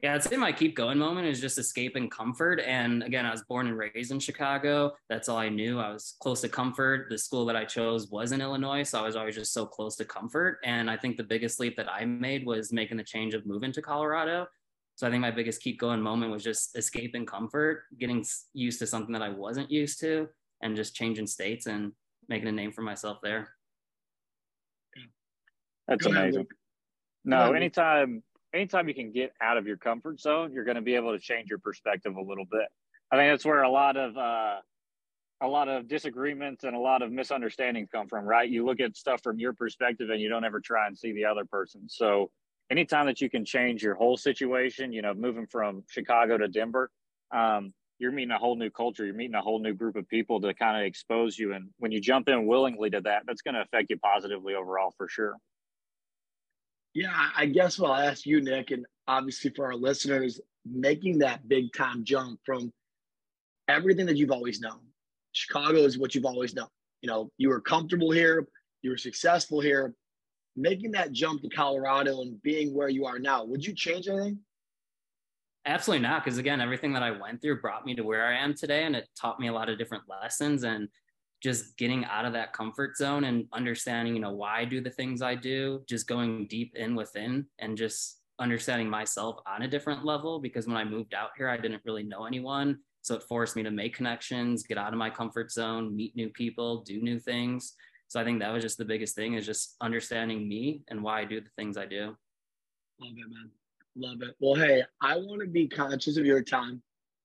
Yeah, 0.00 0.14
I'd 0.14 0.22
say 0.22 0.36
my 0.36 0.52
keep 0.52 0.76
going 0.76 0.96
moment 0.96 1.26
is 1.26 1.40
just 1.40 1.58
escaping 1.58 2.08
comfort. 2.08 2.60
And 2.60 3.02
again, 3.02 3.26
I 3.26 3.32
was 3.32 3.42
born 3.42 3.66
and 3.66 3.76
raised 3.76 4.12
in 4.12 4.20
Chicago. 4.20 4.92
That's 5.08 5.28
all 5.28 5.38
I 5.38 5.48
knew. 5.48 5.80
I 5.80 5.90
was 5.92 6.14
close 6.20 6.40
to 6.42 6.48
comfort. 6.48 7.08
The 7.10 7.18
school 7.18 7.44
that 7.46 7.56
I 7.56 7.64
chose 7.64 8.08
was 8.08 8.30
in 8.30 8.40
Illinois. 8.40 8.84
So 8.84 9.00
I 9.00 9.02
was 9.02 9.16
always 9.16 9.34
just 9.34 9.52
so 9.52 9.66
close 9.66 9.96
to 9.96 10.04
comfort. 10.04 10.60
And 10.62 10.88
I 10.88 10.96
think 10.96 11.16
the 11.16 11.24
biggest 11.24 11.58
leap 11.58 11.76
that 11.78 11.90
I 11.90 12.04
made 12.04 12.46
was 12.46 12.72
making 12.72 12.96
the 12.96 13.02
change 13.02 13.34
of 13.34 13.44
moving 13.44 13.72
to 13.72 13.82
Colorado. 13.82 14.46
So 14.98 15.06
I 15.06 15.10
think 15.10 15.20
my 15.20 15.30
biggest 15.30 15.62
keep 15.62 15.78
going 15.78 16.02
moment 16.02 16.32
was 16.32 16.42
just 16.42 16.76
escaping 16.76 17.24
comfort, 17.24 17.84
getting 18.00 18.24
used 18.52 18.80
to 18.80 18.86
something 18.88 19.12
that 19.12 19.22
I 19.22 19.28
wasn't 19.28 19.70
used 19.70 20.00
to, 20.00 20.26
and 20.60 20.74
just 20.74 20.96
changing 20.96 21.28
states 21.28 21.66
and 21.66 21.92
making 22.28 22.48
a 22.48 22.52
name 22.52 22.72
for 22.72 22.82
myself 22.82 23.18
there. 23.22 23.54
That's 25.86 26.04
Go 26.04 26.10
amazing. 26.10 26.40
Luke. 26.40 26.50
No, 27.24 27.52
anytime 27.52 28.24
anytime 28.52 28.88
you 28.88 28.94
can 28.94 29.12
get 29.12 29.32
out 29.40 29.56
of 29.56 29.68
your 29.68 29.76
comfort 29.76 30.18
zone, 30.18 30.52
you're 30.52 30.64
going 30.64 30.74
to 30.74 30.82
be 30.82 30.96
able 30.96 31.12
to 31.12 31.20
change 31.20 31.48
your 31.48 31.60
perspective 31.60 32.16
a 32.16 32.20
little 32.20 32.46
bit. 32.50 32.66
I 33.12 33.16
think 33.18 33.32
that's 33.32 33.44
where 33.44 33.62
a 33.62 33.70
lot 33.70 33.96
of 33.96 34.16
uh, 34.16 34.56
a 35.40 35.46
lot 35.46 35.68
of 35.68 35.86
disagreements 35.86 36.64
and 36.64 36.74
a 36.74 36.80
lot 36.80 37.02
of 37.02 37.12
misunderstandings 37.12 37.88
come 37.92 38.08
from, 38.08 38.24
right? 38.24 38.50
You 38.50 38.66
look 38.66 38.80
at 38.80 38.96
stuff 38.96 39.22
from 39.22 39.38
your 39.38 39.52
perspective 39.52 40.10
and 40.10 40.20
you 40.20 40.28
don't 40.28 40.44
ever 40.44 40.58
try 40.58 40.88
and 40.88 40.98
see 40.98 41.12
the 41.12 41.26
other 41.26 41.44
person. 41.44 41.88
So 41.88 42.32
anytime 42.70 43.06
that 43.06 43.20
you 43.20 43.30
can 43.30 43.44
change 43.44 43.82
your 43.82 43.94
whole 43.94 44.16
situation, 44.16 44.92
you 44.92 45.02
know, 45.02 45.14
moving 45.14 45.46
from 45.46 45.84
Chicago 45.88 46.38
to 46.38 46.48
Denver, 46.48 46.90
um, 47.34 47.72
you're 47.98 48.12
meeting 48.12 48.30
a 48.30 48.38
whole 48.38 48.56
new 48.56 48.70
culture. 48.70 49.04
You're 49.04 49.14
meeting 49.14 49.34
a 49.34 49.40
whole 49.40 49.58
new 49.58 49.74
group 49.74 49.96
of 49.96 50.08
people 50.08 50.40
to 50.40 50.54
kind 50.54 50.76
of 50.80 50.86
expose 50.86 51.38
you. 51.38 51.52
And 51.52 51.70
when 51.78 51.90
you 51.90 52.00
jump 52.00 52.28
in 52.28 52.46
willingly 52.46 52.90
to 52.90 53.00
that, 53.00 53.22
that's 53.26 53.42
going 53.42 53.54
to 53.54 53.62
affect 53.62 53.90
you 53.90 53.98
positively 53.98 54.54
overall 54.54 54.94
for 54.96 55.08
sure. 55.08 55.36
Yeah, 56.94 57.28
I 57.36 57.46
guess 57.46 57.78
what 57.78 57.90
I'll 57.90 58.08
ask 58.08 58.24
you, 58.24 58.40
Nick, 58.40 58.70
and 58.70 58.86
obviously 59.06 59.50
for 59.54 59.66
our 59.66 59.74
listeners, 59.74 60.40
making 60.64 61.18
that 61.18 61.48
big 61.48 61.72
time 61.72 62.04
jump 62.04 62.40
from 62.44 62.72
everything 63.68 64.06
that 64.06 64.16
you've 64.16 64.30
always 64.30 64.60
known. 64.60 64.80
Chicago 65.32 65.78
is 65.78 65.98
what 65.98 66.14
you've 66.14 66.24
always 66.24 66.54
known. 66.54 66.68
You 67.02 67.08
know, 67.08 67.30
you 67.36 67.48
were 67.48 67.60
comfortable 67.60 68.10
here, 68.10 68.48
you 68.82 68.90
were 68.90 68.96
successful 68.96 69.60
here. 69.60 69.94
Making 70.58 70.90
that 70.92 71.12
jump 71.12 71.42
to 71.42 71.48
Colorado 71.48 72.22
and 72.22 72.42
being 72.42 72.74
where 72.74 72.88
you 72.88 73.06
are 73.06 73.18
now, 73.18 73.44
would 73.44 73.64
you 73.64 73.74
change 73.74 74.08
anything? 74.08 74.38
Absolutely 75.66 76.02
not. 76.02 76.24
Because 76.24 76.38
again, 76.38 76.60
everything 76.60 76.92
that 76.94 77.02
I 77.02 77.10
went 77.10 77.40
through 77.40 77.60
brought 77.60 77.86
me 77.86 77.94
to 77.94 78.02
where 78.02 78.26
I 78.26 78.38
am 78.38 78.54
today 78.54 78.84
and 78.84 78.96
it 78.96 79.08
taught 79.18 79.38
me 79.38 79.48
a 79.48 79.52
lot 79.52 79.68
of 79.68 79.78
different 79.78 80.04
lessons 80.08 80.64
and 80.64 80.88
just 81.42 81.76
getting 81.76 82.04
out 82.06 82.24
of 82.24 82.32
that 82.32 82.52
comfort 82.52 82.96
zone 82.96 83.24
and 83.24 83.46
understanding, 83.52 84.14
you 84.14 84.20
know, 84.20 84.32
why 84.32 84.60
I 84.60 84.64
do 84.64 84.80
the 84.80 84.90
things 84.90 85.22
I 85.22 85.34
do, 85.34 85.82
just 85.88 86.08
going 86.08 86.46
deep 86.48 86.74
in 86.74 86.96
within 86.96 87.46
and 87.58 87.76
just 87.76 88.20
understanding 88.40 88.88
myself 88.88 89.36
on 89.46 89.62
a 89.62 89.68
different 89.68 90.04
level. 90.04 90.40
Because 90.40 90.66
when 90.66 90.76
I 90.76 90.84
moved 90.84 91.14
out 91.14 91.30
here, 91.36 91.48
I 91.48 91.56
didn't 91.56 91.82
really 91.84 92.02
know 92.02 92.24
anyone. 92.24 92.78
So 93.02 93.14
it 93.14 93.22
forced 93.22 93.54
me 93.54 93.62
to 93.62 93.70
make 93.70 93.94
connections, 93.94 94.64
get 94.64 94.78
out 94.78 94.92
of 94.92 94.98
my 94.98 95.10
comfort 95.10 95.52
zone, 95.52 95.94
meet 95.94 96.16
new 96.16 96.28
people, 96.30 96.82
do 96.82 97.00
new 97.00 97.18
things. 97.20 97.74
So 98.08 98.18
I 98.18 98.24
think 98.24 98.40
that 98.40 98.52
was 98.52 98.62
just 98.62 98.78
the 98.78 98.84
biggest 98.84 99.14
thing 99.14 99.34
is 99.34 99.46
just 99.46 99.76
understanding 99.80 100.48
me 100.48 100.82
and 100.88 101.02
why 101.02 101.20
I 101.20 101.24
do 101.24 101.40
the 101.40 101.50
things 101.56 101.76
I 101.76 101.86
do. 101.86 102.16
Love 103.00 103.12
it, 103.16 103.30
man. 103.30 103.50
Love 103.96 104.22
it. 104.22 104.34
Well, 104.40 104.54
hey, 104.54 104.82
I 105.02 105.16
want 105.16 105.42
to 105.42 105.46
be 105.46 105.68
conscious 105.68 106.16
of 106.16 106.24
your 106.24 106.42
time. 106.42 106.82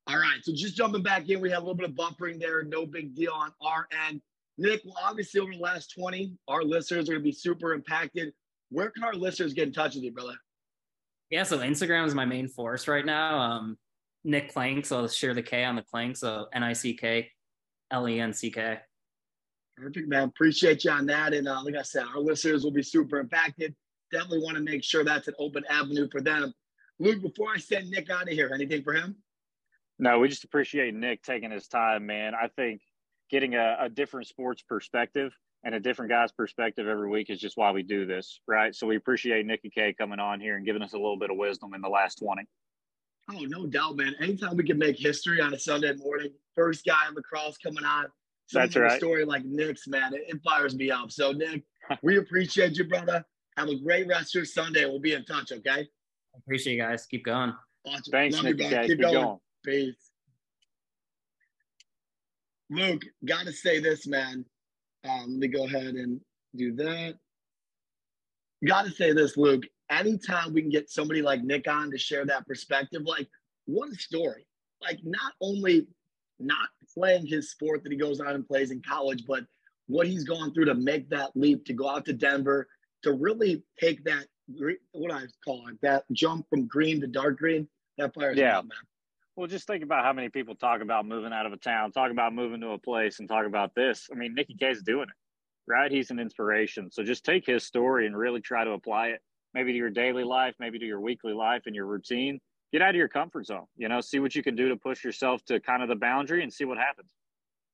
All 0.08 0.17
right. 0.17 0.39
So 0.41 0.52
just 0.54 0.76
jumping 0.76 1.02
back 1.02 1.30
in, 1.30 1.39
we 1.39 1.50
have 1.52 1.63
a 1.63 1.65
little 1.65 1.76
bit 1.76 1.89
of 1.89 1.96
buffering 1.96 2.39
there. 2.39 2.63
No 2.63 2.86
big 2.86 3.15
deal 3.15 3.32
on 3.34 3.52
our 3.62 3.88
end. 4.08 4.22
Nick, 4.58 4.82
well, 4.86 4.98
obviously 5.02 5.39
over 5.39 5.54
the 5.54 5.60
last 5.60 5.93
20, 5.98 6.34
our 6.48 6.63
listeners 6.63 7.10
are 7.10 7.13
going 7.13 7.24
to 7.24 7.24
be 7.24 7.32
super 7.32 7.74
impacted. 7.74 8.34
Where 8.69 8.89
can 8.89 9.04
our 9.04 9.13
listeners 9.13 9.54
get 9.54 9.67
in 9.67 9.74
touch 9.74 9.96
with 9.96 10.04
you, 10.04 10.12
brother? 10.12 10.36
Yeah, 11.30 11.43
so 11.43 11.60
Instagram 11.60 12.06
is 12.06 12.13
my 12.13 12.26
main 12.26 12.48
force 12.48 12.88
right 12.88 13.06
now. 13.06 13.39
Um, 13.39 13.78
Nick 14.24 14.52
Plank, 14.52 14.86
so 14.86 14.98
I'll 14.98 15.08
share 15.08 15.34
the 15.34 15.41
K 15.41 15.63
on 15.63 15.76
the 15.76 15.82
Plank, 15.82 16.17
so 16.17 16.48
N 16.54 16.63
I 16.63 16.74
C 16.74 16.93
K 16.93 17.30
L 17.91 18.08
E 18.08 18.19
N 18.19 18.34
C 18.34 18.52
K. 18.52 18.80
Perfect, 19.78 20.08
man. 20.08 20.24
Appreciate 20.24 20.84
you 20.84 20.92
on 20.92 21.06
that. 21.08 21.34
And 21.34 21.48
uh, 21.48 21.64
like 21.64 21.76
I 21.76 21.82
said, 21.82 22.06
our 22.14 22.20
listeners 22.20 22.64
will 22.64 22.72
be 22.72 22.84
super 22.84 23.20
impacted. 23.20 23.76
Definitely 24.12 24.44
want 24.44 24.56
to 24.58 24.64
make 24.64 24.84
sure 24.84 25.04
that's 25.04 25.28
an 25.28 25.34
open 25.40 25.64
avenue 25.70 26.08
for 26.12 26.22
them. 26.22 26.54
Luke, 27.00 27.22
before 27.22 27.50
I 27.54 27.58
send 27.58 27.90
Nick 27.90 28.10
out 28.10 28.24
of 28.24 28.30
here, 28.30 28.52
anything 28.54 28.84
for 28.84 28.94
him? 28.94 29.16
No, 29.98 30.20
we 30.20 30.28
just 30.28 30.44
appreciate 30.44 30.94
Nick 30.94 31.24
taking 31.24 31.52
his 31.52 31.68
time, 31.68 32.06
man. 32.06 32.34
I 32.36 32.48
think 32.56 32.82
getting 33.30 33.56
a, 33.56 33.78
a 33.82 33.90
different 33.90 34.28
sports 34.28 34.62
perspective 34.62 35.34
and 35.64 35.74
a 35.74 35.80
different 35.80 36.12
guy's 36.12 36.32
perspective 36.32 36.88
every 36.88 37.10
week 37.10 37.30
is 37.30 37.40
just 37.40 37.58
why 37.58 37.72
we 37.72 37.84
do 37.84 38.06
this, 38.06 38.40
right? 38.48 38.76
So 38.76 38.86
we 38.86 38.96
appreciate 38.96 39.46
Nick 39.46 39.62
and 39.64 39.74
K 39.74 39.94
coming 39.94 40.20
on 40.20 40.40
here 40.40 40.58
and 40.58 40.66
giving 40.66 40.82
us 40.82 40.94
a 40.94 40.98
little 40.98 41.18
bit 41.18 41.32
of 41.32 41.38
wisdom 41.38 41.74
in 41.74 41.82
the 41.82 41.90
last 41.90 42.20
20. 42.20 42.44
Oh, 43.32 43.40
no 43.48 43.66
doubt, 43.66 43.96
man. 43.96 44.14
Anytime 44.20 44.58
we 44.58 44.66
can 44.66 44.78
make 44.78 45.00
history 45.00 45.42
on 45.42 45.54
a 45.54 45.60
Sunday 45.60 45.94
morning, 45.96 46.32
first 46.54 46.86
guy 46.86 47.08
in 47.08 47.16
lacrosse 47.16 47.58
coming 47.58 47.86
on, 47.86 48.08
That's 48.54 48.76
a 48.76 48.82
right. 48.82 48.98
story 48.98 49.26
like 49.26 49.44
Nick's, 49.46 49.88
man, 49.88 50.13
it, 50.13 50.24
it 50.28 50.42
fires 50.44 50.76
me 50.76 50.92
up. 50.92 51.12
So, 51.12 51.32
Nick, 51.32 51.63
we 52.02 52.18
appreciate 52.18 52.78
you, 52.78 52.86
brother. 52.86 53.26
Have 53.58 53.70
a 53.70 53.76
great 53.76 54.08
rest 54.08 54.36
of 54.36 54.39
your 54.39 54.46
Sunday. 54.46 54.86
We'll 54.86 55.00
be 55.00 55.13
in 55.13 55.26
touch, 55.26 55.52
okay? 55.52 55.88
Appreciate 56.36 56.74
you 56.74 56.82
guys. 56.82 57.06
Keep 57.06 57.26
going. 57.26 57.54
Awesome. 57.86 58.12
Thanks, 58.12 58.36
Love 58.36 58.46
you, 58.46 58.54
Nicky 58.54 58.70
brother. 58.70 58.76
K. 58.76 58.88
Keep, 58.88 58.98
Keep 58.98 59.02
going. 59.02 59.13
going. 59.13 59.38
Peace. 59.66 60.12
Luke, 62.70 63.02
got 63.26 63.46
to 63.46 63.54
say 63.54 63.80
this, 63.80 64.08
man. 64.08 64.46
Um, 65.08 65.26
let 65.28 65.39
me 65.39 65.48
go 65.48 65.66
ahead 65.66 65.96
and 65.96 66.20
do 66.56 66.74
that. 66.76 67.16
Got 68.66 68.86
to 68.86 68.92
say 68.92 69.13
this, 69.13 69.38
Luke. 69.38 69.63
Anytime 69.89 70.54
we 70.54 70.62
can 70.62 70.72
get 70.72 70.89
somebody 70.89 71.22
like 71.22 71.44
Nick 71.44 71.68
on 71.68 71.92
to 71.92 71.98
share 71.98 72.26
that 72.26 72.48
perspective, 72.48 73.04
like 73.06 73.28
what 73.66 73.89
a 73.92 73.96
story! 73.96 74.48
Like 74.82 75.00
not 75.04 75.34
only 75.42 75.88
not 76.46 76.70
playing 76.94 77.26
his 77.26 77.52
sport 77.52 77.84
that 77.84 77.92
he 77.92 77.98
goes 77.98 78.20
on 78.20 78.30
and 78.30 78.48
plays 78.48 78.72
in 78.72 78.82
college, 78.88 79.26
but 79.28 79.44
what 79.88 80.08
he's 80.08 80.24
gone 80.24 80.54
through 80.54 80.66
to 80.66 80.76
make 80.76 81.10
that 81.10 81.32
leap 81.36 81.66
to 81.66 81.74
go 81.74 81.90
out 81.90 82.06
to 82.06 82.14
Denver 82.14 82.68
to 83.04 83.14
really 83.14 83.64
take 83.80 84.04
that 84.06 84.26
what 84.92 85.12
I 85.12 85.24
call 85.44 85.68
it 85.68 85.78
that 85.82 86.04
jump 86.12 86.48
from 86.50 86.68
green 86.68 87.00
to 87.02 87.08
dark 87.08 87.38
green. 87.38 87.68
That 87.98 88.14
fires 88.14 88.38
yeah. 88.38 88.58
Up, 88.58 88.66
man. 88.66 88.78
Well, 89.36 89.48
just 89.48 89.66
think 89.66 89.84
about 89.84 90.04
how 90.04 90.14
many 90.14 90.30
people 90.30 90.56
talk 90.56 90.82
about 90.82 91.08
moving 91.08 91.34
out 91.34 91.46
of 91.46 91.54
a 91.54 91.58
town, 91.58 91.92
talk 91.92 92.12
about 92.12 92.34
moving 92.34 92.62
to 92.62 92.70
a 92.70 92.78
place, 92.78 93.20
and 93.20 93.28
talk 93.28 93.46
about 93.46 93.74
this. 93.74 94.10
I 94.12 94.16
mean, 94.16 94.36
Nicky 94.36 94.56
K's 94.56 94.84
doing 94.84 95.08
it, 95.10 95.72
right? 95.72 95.92
He's 95.92 96.12
an 96.12 96.20
inspiration. 96.20 96.92
So 96.92 97.04
just 97.04 97.26
take 97.26 97.46
his 97.46 97.64
story 97.64 98.06
and 98.06 98.16
really 98.16 98.42
try 98.42 98.64
to 98.64 98.72
apply 98.72 99.08
it, 99.08 99.22
maybe 99.54 99.72
to 99.72 99.78
your 99.78 99.90
daily 99.90 100.24
life, 100.24 100.54
maybe 100.60 100.78
to 100.78 100.86
your 100.86 101.02
weekly 101.02 101.34
life 101.34 101.64
and 101.66 101.76
your 101.76 101.88
routine. 101.88 102.40
Get 102.74 102.82
out 102.82 102.90
of 102.90 102.96
your 102.96 103.08
comfort 103.08 103.46
zone. 103.46 103.68
You 103.78 103.88
know, 103.88 104.02
see 104.02 104.20
what 104.20 104.34
you 104.34 104.42
can 104.42 104.56
do 104.56 104.68
to 104.70 104.76
push 104.76 105.04
yourself 105.04 105.46
to 105.46 105.60
kind 105.60 105.84
of 105.84 105.90
the 105.90 105.96
boundary 105.96 106.42
and 106.42 106.52
see 106.52 106.66
what 106.66 106.80
happens. 106.80 107.12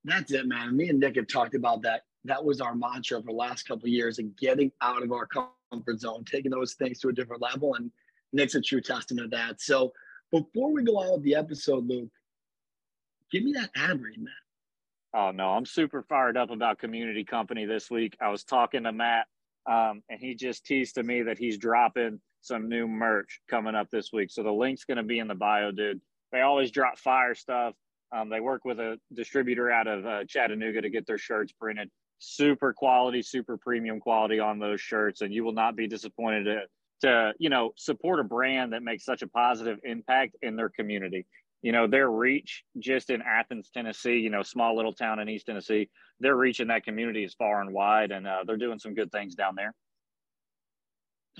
That's 0.04 0.32
it, 0.34 0.46
man. 0.46 0.76
Me 0.76 0.90
and 0.90 1.00
Nick 1.00 1.16
have 1.16 1.28
talked 1.28 1.56
about 1.56 1.82
that. 1.84 2.02
That 2.26 2.44
was 2.44 2.60
our 2.60 2.76
mantra 2.76 3.22
for 3.22 3.28
the 3.28 3.32
last 3.32 3.64
couple 3.64 3.86
of 3.86 3.92
years 3.92 4.20
and 4.20 4.36
getting 4.36 4.74
out 4.82 5.02
of 5.02 5.14
our 5.14 5.26
comfort 5.26 6.00
zone, 6.00 6.26
taking 6.30 6.52
those 6.52 6.74
things 6.74 7.00
to 7.00 7.08
a 7.08 7.14
different 7.14 7.42
level. 7.42 7.76
And 7.76 7.90
Nick's 8.34 8.56
a 8.56 8.62
true 8.62 8.82
testament 8.82 9.32
to 9.32 9.38
that. 9.38 9.62
So 9.62 9.94
before 10.32 10.74
we 10.74 10.84
go 10.84 11.02
out 11.02 11.14
with 11.14 11.24
the 11.24 11.36
episode, 11.36 11.88
Luke, 11.88 12.10
give 13.32 13.44
me 13.44 13.54
that 13.54 13.70
ad 13.78 14.02
read, 14.02 14.20
man. 14.20 14.34
Oh 15.16 15.32
no, 15.32 15.50
I'm 15.50 15.66
super 15.66 16.04
fired 16.04 16.36
up 16.36 16.52
about 16.52 16.78
Community 16.78 17.24
Company 17.24 17.66
this 17.66 17.90
week. 17.90 18.18
I 18.22 18.30
was 18.30 18.44
talking 18.44 18.84
to 18.84 18.92
Matt, 18.92 19.28
um, 19.66 20.04
and 20.10 20.20
he 20.20 20.36
just 20.36 20.66
teased 20.66 20.96
to 20.96 21.04
me 21.04 21.24
that 21.24 21.38
he's 21.38 21.58
dropping 21.58 22.20
some 22.42 22.70
new 22.70 22.88
merch 22.88 23.42
coming 23.50 23.76
up 23.76 23.90
this 23.92 24.12
week. 24.14 24.32
So 24.32 24.44
the 24.44 24.52
link's 24.52 24.86
going 24.86 24.98
to 24.98 25.04
be 25.04 25.20
in 25.20 25.28
the 25.28 25.36
bio, 25.36 25.72
dude. 25.72 26.02
They 26.32 26.42
always 26.42 26.72
drop 26.72 26.98
fire 26.98 27.36
stuff. 27.36 27.74
Um, 28.16 28.30
they 28.30 28.40
work 28.40 28.66
with 28.66 28.80
a 28.80 28.98
distributor 29.14 29.72
out 29.72 29.88
of 29.88 30.06
uh, 30.06 30.24
Chattanooga 30.28 30.82
to 30.82 30.90
get 30.90 31.06
their 31.06 31.18
shirts 31.18 31.52
printed. 31.52 31.90
Super 32.20 32.74
quality, 32.74 33.22
super 33.22 33.58
premium 33.58 34.00
quality 34.00 34.40
on 34.40 34.60
those 34.60 34.82
shirts, 34.82 35.22
and 35.22 35.34
you 35.34 35.44
will 35.44 35.54
not 35.54 35.76
be 35.76 35.88
disappointed 35.88 36.44
to, 36.46 36.62
to 37.02 37.34
you 37.40 37.50
know 37.50 37.72
support 37.78 38.20
a 38.20 38.24
brand 38.24 38.74
that 38.74 38.84
makes 38.84 39.06
such 39.06 39.22
a 39.22 39.28
positive 39.28 39.80
impact 39.84 40.36
in 40.42 40.56
their 40.56 40.70
community. 40.70 41.26
You 41.62 41.72
know 41.72 41.88
their 41.88 42.10
reach 42.10 42.64
just 42.78 43.10
in 43.10 43.22
Athens, 43.22 43.70
Tennessee, 43.74 44.18
you 44.18 44.30
know 44.30 44.44
small 44.44 44.76
little 44.76 44.94
town 44.94 45.20
in 45.20 45.30
East 45.30 45.46
Tennessee, 45.46 45.90
their 46.20 46.36
reach 46.36 46.60
in 46.60 46.68
that 46.70 46.84
community 46.84 47.24
is 47.24 47.36
far 47.36 47.62
and 47.62 47.72
wide, 47.72 48.12
and 48.12 48.28
uh, 48.28 48.44
they're 48.46 48.58
doing 48.58 48.80
some 48.80 48.96
good 48.96 49.12
things 49.12 49.36
down 49.36 49.54
there. 49.56 49.74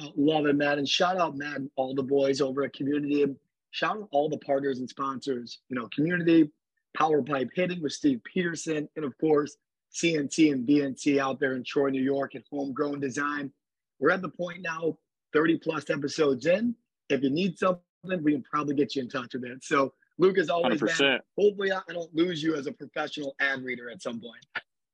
Oh, 0.02 0.12
love 0.16 0.46
it, 0.46 0.56
Matt, 0.56 0.78
and 0.78 0.88
shout 0.88 1.18
out 1.18 1.36
Matt 1.36 1.58
and 1.58 1.72
all 1.76 1.94
the 1.94 2.04
boys 2.04 2.42
over 2.42 2.64
at 2.64 2.74
Community. 2.74 3.26
Shout 3.72 3.98
out 3.98 4.08
all 4.12 4.30
the 4.30 4.38
partners 4.38 4.80
and 4.80 4.90
sponsors. 4.90 5.60
You 5.70 5.76
know, 5.76 5.88
Community 5.94 6.50
Power 6.96 7.22
Pipe 7.22 7.50
Hitting 7.54 7.82
with 7.82 7.94
Steve 7.94 8.22
Peterson, 8.24 8.88
and 8.96 9.06
of 9.06 9.18
course, 9.18 9.58
CNC 9.94 10.52
and 10.52 10.68
BNC 10.68 11.20
out 11.20 11.40
there 11.40 11.56
in 11.56 11.64
Troy, 11.64 11.90
New 11.90 12.02
York 12.02 12.36
at 12.36 12.44
Homegrown 12.52 13.00
Design. 13.00 13.52
We're 14.00 14.12
at 14.12 14.22
the 14.22 14.30
point 14.30 14.62
now, 14.62 14.98
30 15.34 15.58
plus 15.58 15.90
episodes 15.90 16.46
in. 16.46 16.76
If 17.10 17.24
you 17.24 17.30
need 17.30 17.58
something, 17.58 17.82
we 18.22 18.34
can 18.34 18.44
probably 18.44 18.76
get 18.76 18.96
you 18.96 19.02
in 19.02 19.10
touch 19.10 19.34
with 19.34 19.44
it. 19.44 19.64
So, 19.64 19.94
Luke, 20.18 20.38
is 20.38 20.50
always, 20.50 20.82
man, 20.82 21.20
hopefully 21.38 21.72
I 21.72 21.82
don't 21.90 22.14
lose 22.14 22.42
you 22.42 22.56
as 22.56 22.68
a 22.68 22.72
professional 22.72 23.36
ad 23.40 23.64
reader 23.64 23.90
at 23.90 24.02
some 24.02 24.22
point. 24.22 24.46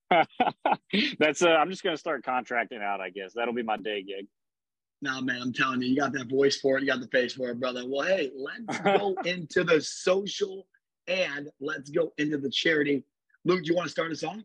That's 1.20 1.42
uh, 1.42 1.50
I'm 1.50 1.70
just 1.70 1.84
gonna 1.84 1.98
start 1.98 2.24
contracting 2.24 2.82
out, 2.82 3.02
I 3.02 3.10
guess. 3.10 3.34
That'll 3.36 3.54
be 3.54 3.64
my 3.64 3.78
day 3.78 4.04
gig. 4.04 4.28
Nah, 5.06 5.22
man, 5.22 5.40
I'm 5.40 5.54
telling 5.54 5.84
you, 5.84 5.90
you 5.90 5.96
got 5.96 6.14
that 6.14 6.28
voice 6.28 6.60
for 6.60 6.78
it, 6.78 6.82
you 6.82 6.88
got 6.88 7.00
the 7.00 7.08
face 7.10 7.34
for 7.34 7.50
it, 7.52 7.60
brother. 7.60 7.84
Well, 7.88 8.08
hey, 8.08 8.32
let's 8.36 8.80
go 8.84 9.16
into 9.24 9.64
the 9.64 9.80
social 9.80 10.66
and 11.08 11.48
let's 11.60 11.92
go 11.92 12.12
into 12.18 12.40
the 12.40 12.50
charity. 12.50 13.04
Luke, 13.44 13.62
do 13.64 13.70
you 13.70 13.76
want 13.76 13.86
to 13.86 13.92
start 13.92 14.12
us 14.12 14.24
off? 14.24 14.42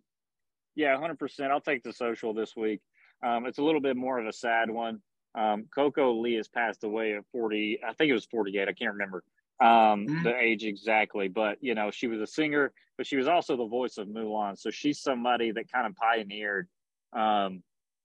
Yeah, 0.75 0.99
100%. 0.99 1.51
I'll 1.51 1.63
take 1.63 1.83
the 1.83 1.95
social 1.95 2.35
this 2.35 2.55
week. 2.55 2.83
Um, 3.25 3.47
it's 3.47 3.57
a 3.57 3.63
little 3.63 3.81
bit 3.81 3.97
more 3.97 4.19
of 4.19 4.27
a 4.27 4.35
sad 4.35 4.71
one. 4.71 5.01
Um, 5.35 5.65
Coco 5.75 6.21
Lee 6.21 6.35
has 6.35 6.47
passed 6.47 6.85
away 6.85 7.15
at 7.15 7.25
40. 7.33 7.81
I 7.83 7.95
think 7.95 8.11
it 8.11 8.15
was 8.15 8.27
48. 8.27 8.69
I 8.69 8.73
can't 8.75 8.93
remember 8.93 9.25
um, 9.63 9.67
mm-hmm. 10.07 10.25
the 10.25 10.37
age 10.37 10.65
exactly, 10.65 11.29
but 11.29 11.57
you 11.63 11.75
know, 11.75 11.91
she 11.91 12.07
was 12.07 12.21
a 12.21 12.27
singer, 12.27 12.75
but 12.99 13.07
she 13.07 13.17
was 13.17 13.29
also 13.29 13.57
the 13.57 13.67
voice 13.67 13.97
of 13.97 14.09
Mulan. 14.09 14.59
So 14.59 14.71
she's 14.71 15.01
somebody 15.01 15.53
that 15.53 15.73
kind 15.73 15.87
of 15.87 15.97
pioneered 15.97 16.69
um, 17.15 17.63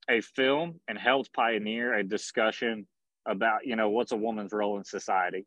a 0.10 0.22
film 0.22 0.80
and 0.88 0.98
helped 0.98 1.34
pioneer 1.34 1.94
a 1.94 2.04
discussion 2.04 2.88
about, 3.28 3.66
you 3.66 3.76
know, 3.76 3.90
what's 3.90 4.12
a 4.12 4.18
woman's 4.18 4.54
role 4.54 4.78
in 4.78 4.84
society. 4.84 5.46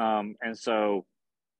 Um, 0.00 0.36
and 0.40 0.56
so 0.56 1.04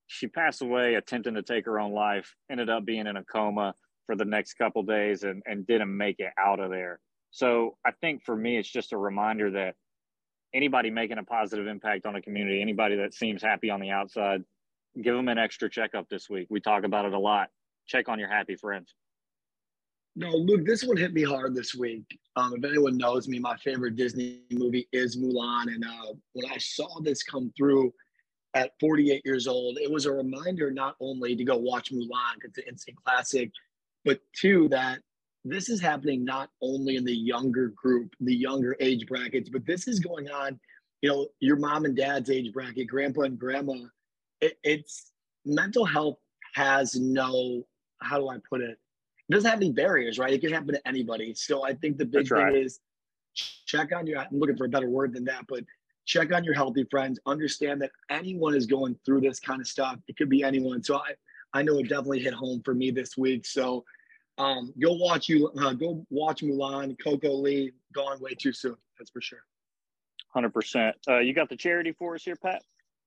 she 0.07 0.26
passed 0.26 0.62
away 0.62 0.94
attempting 0.94 1.35
to 1.35 1.42
take 1.42 1.66
her 1.66 1.79
own 1.79 1.92
life, 1.92 2.35
ended 2.50 2.70
up 2.70 2.85
being 2.85 3.07
in 3.07 3.16
a 3.16 3.24
coma 3.24 3.74
for 4.07 4.16
the 4.16 4.24
next 4.24 4.55
couple 4.55 4.83
days 4.83 5.22
and, 5.22 5.42
and 5.46 5.66
didn't 5.66 5.94
make 5.94 6.16
it 6.18 6.33
out 6.38 6.61
of 6.61 6.70
there. 6.70 6.98
So 7.31 7.76
I 7.87 7.92
think 8.00 8.24
for 8.24 8.37
me, 8.37 8.57
it's 8.59 8.70
just 8.70 8.92
a 8.92 8.96
reminder 8.96 9.50
that 9.53 9.74
anybody 10.53 10.90
making 10.90 11.18
a 11.18 11.22
positive 11.22 11.66
impact 11.66 12.07
on 12.07 12.16
a 12.16 12.22
community, 12.22 12.61
anybody 12.61 12.96
that 12.96 13.14
seems 13.14 13.42
happy 13.42 13.70
on 13.70 13.81
the 13.81 13.90
outside, 13.90 14.42
give 15.00 15.14
them 15.14 15.29
an 15.29 15.38
extra 15.38 15.70
checkup 15.70 16.09
this 16.09 16.29
week. 16.29 16.48
We 16.50 16.61
talk 16.61 16.85
about 16.85 17.05
it 17.05 17.12
a 17.12 17.18
lot. 17.18 17.50
Check 17.87 18.09
on 18.09 18.18
your 18.18 18.29
happy 18.29 18.57
friends. 18.57 18.94
No, 20.16 20.31
Luke, 20.33 20.66
this 20.66 20.83
one 20.83 20.96
hit 20.96 21.12
me 21.12 21.23
hard 21.23 21.55
this 21.55 21.75
week. 21.75 22.05
Um, 22.37 22.55
if 22.57 22.64
anyone 22.64 22.96
knows 22.96 23.29
me, 23.29 23.38
my 23.38 23.57
favorite 23.59 23.96
Disney 23.96 24.40
movie 24.51 24.88
is 24.92 25.16
Mulan. 25.16 25.68
And 25.75 25.85
uh, 25.85 26.14
when 26.33 26.51
I 26.51 26.59
saw 26.59 27.01
this 27.01 27.23
come 27.23 27.53
through, 27.57 27.92
at 28.55 28.73
48 28.81 29.23
years 29.25 29.46
old, 29.46 29.79
it 29.79 29.90
was 29.90 30.07
a 30.07 30.12
reminder 30.12 30.70
not 30.70 30.96
only 31.01 31.37
to 31.37 31.44
go 31.44 31.57
watch 31.57 31.92
Mulan, 31.92 32.37
it's 32.42 32.59
an 32.59 32.64
instant 32.68 32.96
classic, 33.05 33.51
but 34.05 34.20
two, 34.35 34.68
that 34.68 35.01
this 35.44 35.68
is 35.68 35.81
happening 35.81 36.25
not 36.25 36.51
only 36.61 36.96
in 36.96 37.05
the 37.05 37.14
younger 37.14 37.68
group, 37.68 38.12
the 38.20 38.35
younger 38.35 38.77
age 38.81 39.07
brackets, 39.07 39.49
but 39.49 39.64
this 39.66 39.88
is 39.88 40.01
going 40.01 40.31
on, 40.31 40.59
you 41.01 41.09
know, 41.09 41.29
your 41.40 41.57
mom 41.57 41.85
and 41.85 41.96
dad's 41.96 42.31
age 42.31 42.53
bracket, 42.53 42.88
grandpa 42.88 43.23
and 43.23 43.38
grandma. 43.38 43.75
It, 44.40 44.59
it's 44.64 45.12
mental 45.44 45.85
health 45.85 46.18
has 46.55 46.96
no, 46.96 47.66
how 48.03 48.18
do 48.18 48.29
I 48.29 48.38
put 48.49 48.61
it? 48.61 48.79
It 49.31 49.35
doesn't 49.35 49.49
have 49.49 49.61
any 49.61 49.71
barriers, 49.71 50.19
right? 50.19 50.33
It 50.33 50.40
can 50.40 50.53
happen 50.53 50.75
to 50.75 50.88
anybody. 50.88 51.35
So 51.35 51.64
I 51.64 51.75
think 51.75 51.99
the 51.99 52.05
big 52.05 52.25
That's 52.25 52.31
thing 52.31 52.38
right. 52.38 52.57
is 52.57 52.81
check 53.64 53.93
on 53.95 54.05
your, 54.05 54.19
I'm 54.19 54.27
looking 54.33 54.57
for 54.57 54.64
a 54.64 54.69
better 54.69 54.90
word 54.90 55.14
than 55.14 55.25
that, 55.27 55.45
but 55.49 55.62
check 56.05 56.33
on 56.33 56.43
your 56.43 56.55
healthy 56.55 56.85
friends. 56.90 57.21
Understand 57.27 57.81
that 57.83 57.93
anyone 58.11 58.57
is 58.57 58.66
going 58.66 58.99
through 59.07 59.21
this 59.21 59.38
kind 59.38 59.61
of 59.61 59.69
stuff. 59.69 59.99
It 60.09 60.16
could 60.16 60.29
be 60.29 60.43
anyone. 60.43 60.83
So 60.83 60.97
i 60.97 61.12
i 61.53 61.62
know 61.62 61.79
it 61.79 61.88
definitely 61.88 62.19
hit 62.19 62.35
home 62.35 62.61
for 62.64 62.75
me 62.75 62.90
this 62.90 63.16
week. 63.16 63.47
So 63.47 63.85
um 64.38 64.75
go 64.81 64.95
watch 64.95 65.29
you 65.29 65.49
uh, 65.61 65.75
go 65.75 66.05
watch 66.11 66.43
mulan. 66.43 66.97
Coco 67.01 67.33
lee 67.33 67.71
gone 67.95 68.21
way 68.21 68.35
too 68.35 68.53
soon 68.53 68.77
that's 68.99 69.11
for 69.11 69.21
sure. 69.21 69.45
100% 70.35 70.93
uh, 71.09 71.19
you 71.19 71.35
got 71.35 71.49
the 71.49 71.57
charity 71.57 71.93
for 71.93 72.16
us 72.16 72.25
here 72.25 72.35
pat? 72.35 72.64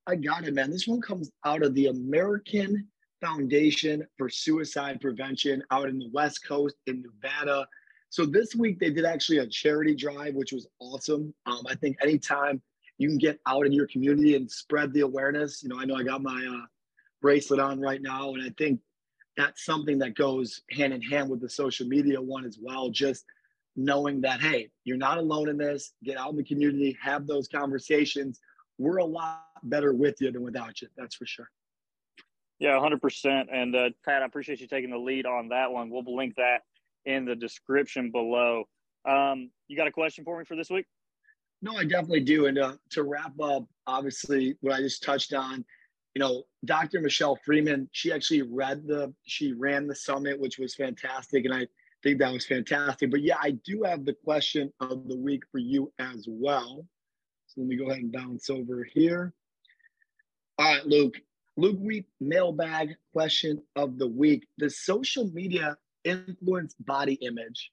I 0.07 0.15
got 0.15 0.45
it 0.45 0.53
man. 0.53 0.71
This 0.71 0.87
one 0.87 1.01
comes 1.01 1.31
out 1.43 1.63
of 1.63 1.73
the 1.75 1.87
american 1.87 2.87
foundation 3.23 4.05
for 4.17 4.29
suicide 4.29 4.99
prevention 4.99 5.63
out 5.71 5.87
in 5.87 5.97
the 5.97 6.09
west 6.11 6.45
coast 6.47 6.75
in 6.87 7.01
nevada 7.03 7.65
so 8.09 8.25
this 8.25 8.55
week 8.55 8.79
they 8.79 8.89
did 8.89 9.05
actually 9.05 9.37
a 9.37 9.47
charity 9.47 9.95
drive 9.95 10.33
which 10.33 10.51
was 10.51 10.67
awesome 10.79 11.33
um, 11.45 11.61
i 11.69 11.75
think 11.75 11.95
anytime 12.01 12.61
you 12.97 13.09
can 13.09 13.17
get 13.17 13.39
out 13.45 13.65
in 13.65 13.73
your 13.73 13.87
community 13.87 14.35
and 14.35 14.49
spread 14.49 14.93
the 14.93 15.01
awareness. 15.01 15.63
You 15.63 15.69
know, 15.69 15.79
I 15.79 15.85
know 15.85 15.95
I 15.95 16.03
got 16.03 16.21
my 16.21 16.45
uh, 16.49 16.65
bracelet 17.21 17.59
on 17.59 17.79
right 17.79 18.01
now, 18.01 18.33
and 18.33 18.43
I 18.43 18.49
think 18.57 18.79
that's 19.35 19.65
something 19.65 19.97
that 19.99 20.15
goes 20.15 20.61
hand 20.71 20.93
in 20.93 21.01
hand 21.01 21.29
with 21.29 21.41
the 21.41 21.49
social 21.49 21.87
media 21.87 22.21
one 22.21 22.45
as 22.45 22.59
well. 22.61 22.89
Just 22.89 23.25
knowing 23.75 24.21
that, 24.21 24.39
hey, 24.41 24.69
you're 24.83 24.97
not 24.97 25.17
alone 25.17 25.49
in 25.49 25.57
this. 25.57 25.93
Get 26.03 26.17
out 26.17 26.31
in 26.31 26.37
the 26.37 26.43
community, 26.43 26.97
have 27.01 27.25
those 27.25 27.47
conversations. 27.47 28.39
We're 28.77 28.97
a 28.97 29.05
lot 29.05 29.43
better 29.63 29.93
with 29.93 30.21
you 30.21 30.31
than 30.31 30.43
without 30.43 30.81
you. 30.81 30.87
That's 30.95 31.15
for 31.15 31.25
sure. 31.25 31.49
Yeah, 32.63 32.79
100%. 32.79 33.47
And 33.51 33.75
uh, 33.75 33.89
Pat, 34.05 34.21
I 34.21 34.25
appreciate 34.25 34.61
you 34.61 34.67
taking 34.67 34.89
the 34.89 34.97
lead 34.97 35.25
on 35.25 35.49
that 35.49 35.69
one. 35.69 35.89
We'll 35.89 36.05
link 36.15 36.35
that 36.37 36.59
in 37.03 37.25
the 37.25 37.35
description 37.35 38.09
below. 38.09 38.63
Um, 39.03 39.51
you 39.67 39.75
got 39.75 39.87
a 39.87 39.91
question 39.91 40.23
for 40.23 40.39
me 40.39 40.45
for 40.45 40.55
this 40.55 40.69
week? 40.69 40.85
No, 41.61 41.75
I 41.75 41.83
definitely 41.83 42.21
do. 42.21 42.45
And 42.45 42.57
uh, 42.57 42.75
to 42.91 43.03
wrap 43.03 43.37
up, 43.41 43.65
obviously, 43.85 44.55
what 44.61 44.71
I 44.71 44.79
just 44.79 45.03
touched 45.03 45.33
on, 45.33 45.65
you 46.15 46.21
know, 46.21 46.43
Dr. 46.63 47.01
Michelle 47.01 47.37
Freeman, 47.45 47.89
she 47.91 48.13
actually 48.13 48.43
read 48.43 48.87
the, 48.87 49.13
she 49.25 49.51
ran 49.51 49.85
the 49.85 49.95
summit, 49.95 50.39
which 50.39 50.57
was 50.57 50.73
fantastic. 50.73 51.43
And 51.43 51.53
I 51.53 51.67
think 52.01 52.19
that 52.19 52.31
was 52.31 52.45
fantastic. 52.45 53.11
But 53.11 53.23
yeah, 53.23 53.39
I 53.41 53.57
do 53.65 53.83
have 53.83 54.05
the 54.05 54.15
question 54.23 54.71
of 54.79 55.09
the 55.09 55.17
week 55.17 55.43
for 55.51 55.57
you 55.57 55.91
as 55.99 56.27
well. 56.29 56.85
So 57.47 57.59
let 57.59 57.67
me 57.67 57.75
go 57.75 57.87
ahead 57.87 58.03
and 58.03 58.11
bounce 58.13 58.49
over 58.49 58.85
here. 58.85 59.33
All 60.57 60.73
right, 60.73 60.87
Luke. 60.87 61.15
Luke 61.57 61.77
Wheat 61.79 62.05
mailbag 62.19 62.95
question 63.11 63.61
of 63.75 63.97
the 63.97 64.07
week. 64.07 64.47
Does 64.57 64.83
social 64.83 65.29
media 65.31 65.77
influence 66.03 66.75
body 66.79 67.13
image? 67.21 67.71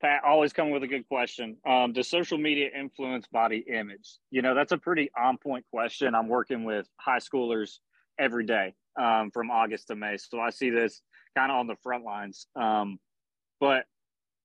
Pat, 0.00 0.22
always 0.24 0.52
come 0.52 0.70
with 0.70 0.82
a 0.82 0.86
good 0.86 1.08
question. 1.08 1.56
Um, 1.66 1.92
does 1.92 2.08
social 2.08 2.38
media 2.38 2.68
influence 2.78 3.26
body 3.26 3.64
image? 3.72 4.18
You 4.30 4.42
know, 4.42 4.54
that's 4.54 4.72
a 4.72 4.78
pretty 4.78 5.10
on 5.18 5.38
point 5.38 5.64
question. 5.70 6.14
I'm 6.14 6.28
working 6.28 6.64
with 6.64 6.86
high 6.98 7.18
schoolers 7.18 7.78
every 8.18 8.46
day. 8.46 8.74
um, 8.98 9.30
from 9.30 9.50
August 9.50 9.88
to 9.88 9.96
May. 9.96 10.16
So 10.16 10.40
I 10.40 10.50
see 10.50 10.70
this 10.70 11.02
kind 11.36 11.52
of 11.52 11.58
on 11.58 11.66
the 11.66 11.76
front 11.82 12.04
lines. 12.04 12.46
Um, 12.56 12.98
but 13.60 13.84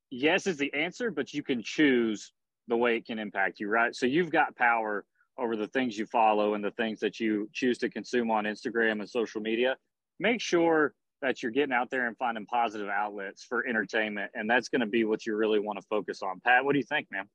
yes 0.09 0.47
is 0.47 0.57
the 0.57 0.73
answer, 0.73 1.11
but 1.11 1.33
you 1.33 1.43
can 1.43 1.61
choose 1.63 2.31
the 2.67 2.77
way 2.77 2.97
it 2.97 3.05
can 3.05 3.19
impact 3.19 3.59
you, 3.59 3.69
right? 3.69 3.95
So 3.95 4.05
you've 4.05 4.31
got 4.31 4.55
power 4.55 5.05
over 5.37 5.55
the 5.55 5.67
things 5.67 5.97
you 5.97 6.05
follow 6.05 6.53
and 6.53 6.63
the 6.63 6.71
things 6.71 6.99
that 6.99 7.19
you 7.19 7.49
choose 7.53 7.77
to 7.79 7.89
consume 7.89 8.29
on 8.31 8.45
Instagram 8.45 8.99
and 8.99 9.09
social 9.09 9.41
media. 9.41 9.75
Make 10.19 10.41
sure 10.41 10.93
that 11.21 11.41
you're 11.41 11.51
getting 11.51 11.73
out 11.73 11.89
there 11.89 12.07
and 12.07 12.17
finding 12.17 12.45
positive 12.45 12.89
outlets 12.89 13.43
for 13.43 13.65
entertainment. 13.67 14.31
And 14.33 14.49
that's 14.49 14.69
going 14.69 14.81
to 14.81 14.87
be 14.87 15.03
what 15.03 15.25
you 15.25 15.35
really 15.35 15.59
want 15.59 15.79
to 15.79 15.85
focus 15.87 16.21
on. 16.21 16.41
Pat, 16.43 16.65
what 16.65 16.73
do 16.73 16.79
you 16.79 16.85
think, 16.85 17.07
man? 17.11 17.25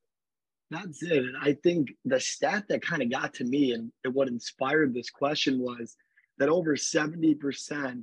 That's 0.70 1.02
it. 1.02 1.18
And 1.18 1.36
I 1.40 1.52
think 1.62 1.92
the 2.04 2.18
stat 2.18 2.64
that 2.68 2.82
kind 2.82 3.00
of 3.00 3.10
got 3.10 3.32
to 3.34 3.44
me 3.44 3.72
and 3.72 3.92
what 4.12 4.26
inspired 4.26 4.92
this 4.92 5.10
question 5.10 5.60
was 5.60 5.96
that 6.38 6.48
over 6.48 6.74
70% 6.74 8.02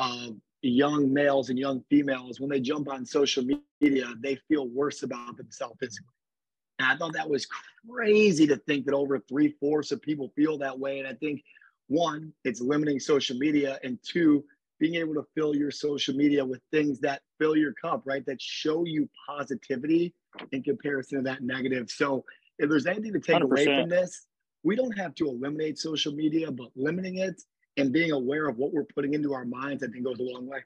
of 0.00 0.36
young 0.62 1.12
males 1.12 1.50
and 1.50 1.58
young 1.58 1.84
females, 1.88 2.40
when 2.40 2.50
they 2.50 2.60
jump 2.60 2.88
on 2.88 3.06
social 3.06 3.44
media, 3.80 4.12
they 4.20 4.36
feel 4.48 4.66
worse 4.68 5.04
about 5.04 5.36
themselves 5.36 5.76
physically. 5.78 6.13
And 6.78 6.88
I 6.88 6.96
thought 6.96 7.12
that 7.12 7.28
was 7.28 7.46
crazy 7.88 8.46
to 8.46 8.56
think 8.56 8.86
that 8.86 8.94
over 8.94 9.18
three 9.20 9.54
fourths 9.60 9.92
of 9.92 10.02
people 10.02 10.32
feel 10.34 10.58
that 10.58 10.78
way. 10.78 10.98
And 10.98 11.08
I 11.08 11.14
think 11.14 11.42
one, 11.88 12.32
it's 12.44 12.60
limiting 12.60 12.98
social 12.98 13.36
media, 13.36 13.78
and 13.84 13.98
two, 14.02 14.44
being 14.80 14.96
able 14.96 15.14
to 15.14 15.24
fill 15.34 15.54
your 15.54 15.70
social 15.70 16.14
media 16.14 16.44
with 16.44 16.60
things 16.72 16.98
that 17.00 17.22
fill 17.38 17.56
your 17.56 17.72
cup, 17.74 18.02
right? 18.04 18.24
That 18.26 18.40
show 18.40 18.84
you 18.84 19.08
positivity 19.28 20.14
in 20.52 20.62
comparison 20.62 21.18
to 21.18 21.24
that 21.24 21.42
negative. 21.42 21.90
So 21.90 22.24
if 22.58 22.68
there's 22.68 22.86
anything 22.86 23.12
to 23.12 23.20
take 23.20 23.36
100%. 23.36 23.42
away 23.42 23.64
from 23.66 23.88
this, 23.88 24.26
we 24.62 24.74
don't 24.74 24.96
have 24.98 25.14
to 25.16 25.28
eliminate 25.28 25.78
social 25.78 26.12
media, 26.12 26.50
but 26.50 26.68
limiting 26.74 27.18
it 27.18 27.40
and 27.76 27.92
being 27.92 28.12
aware 28.12 28.48
of 28.48 28.56
what 28.56 28.72
we're 28.72 28.84
putting 28.84 29.14
into 29.14 29.34
our 29.34 29.44
minds, 29.44 29.82
I 29.82 29.88
think 29.88 30.04
goes 30.04 30.18
a 30.18 30.22
long 30.22 30.46
way. 30.46 30.60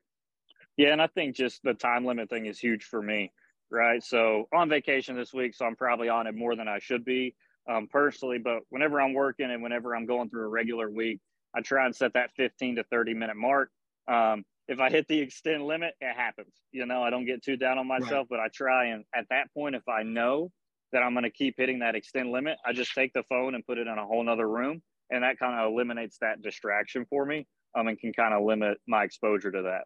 Yeah, 0.76 0.92
and 0.92 1.02
I 1.02 1.08
think 1.08 1.34
just 1.34 1.62
the 1.64 1.74
time 1.74 2.04
limit 2.04 2.30
thing 2.30 2.46
is 2.46 2.58
huge 2.58 2.84
for 2.84 3.02
me, 3.02 3.32
right? 3.70 4.02
So 4.02 4.48
on 4.52 4.68
vacation 4.68 5.16
this 5.16 5.32
week, 5.32 5.54
so 5.54 5.64
I'm 5.64 5.76
probably 5.76 6.08
on 6.08 6.26
it 6.26 6.34
more 6.34 6.56
than 6.56 6.68
I 6.68 6.78
should 6.78 7.04
be 7.04 7.34
um, 7.68 7.88
personally. 7.90 8.38
But 8.38 8.60
whenever 8.70 9.00
I'm 9.00 9.14
working 9.14 9.50
and 9.50 9.62
whenever 9.62 9.94
I'm 9.94 10.06
going 10.06 10.30
through 10.30 10.44
a 10.44 10.48
regular 10.48 10.90
week, 10.90 11.20
I 11.54 11.60
try 11.60 11.86
and 11.86 11.94
set 11.94 12.14
that 12.14 12.30
15 12.36 12.76
to 12.76 12.84
30 12.84 13.14
minute 13.14 13.36
mark. 13.36 13.70
Um, 14.06 14.44
if 14.68 14.80
I 14.80 14.90
hit 14.90 15.08
the 15.08 15.18
extend 15.18 15.64
limit, 15.64 15.94
it 16.00 16.14
happens. 16.14 16.52
You 16.72 16.84
know, 16.86 17.02
I 17.02 17.10
don't 17.10 17.24
get 17.24 17.42
too 17.42 17.56
down 17.56 17.78
on 17.78 17.86
myself, 17.86 18.12
right. 18.12 18.28
but 18.30 18.40
I 18.40 18.48
try 18.52 18.86
and 18.86 19.04
at 19.14 19.26
that 19.30 19.52
point, 19.54 19.74
if 19.74 19.88
I 19.88 20.02
know 20.02 20.50
that 20.92 21.02
I'm 21.02 21.12
going 21.12 21.24
to 21.24 21.30
keep 21.30 21.54
hitting 21.56 21.78
that 21.80 21.94
extend 21.94 22.30
limit, 22.30 22.58
I 22.64 22.72
just 22.72 22.94
take 22.94 23.12
the 23.12 23.22
phone 23.24 23.54
and 23.54 23.66
put 23.66 23.78
it 23.78 23.86
in 23.86 23.98
a 23.98 24.06
whole 24.06 24.22
nother 24.22 24.48
room. 24.48 24.82
And 25.10 25.22
that 25.22 25.38
kind 25.38 25.58
of 25.58 25.72
eliminates 25.72 26.18
that 26.20 26.42
distraction 26.42 27.06
for 27.08 27.24
me 27.24 27.46
um, 27.74 27.88
and 27.88 27.98
can 27.98 28.12
kind 28.12 28.34
of 28.34 28.44
limit 28.44 28.78
my 28.86 29.04
exposure 29.04 29.50
to 29.50 29.62
that. 29.62 29.84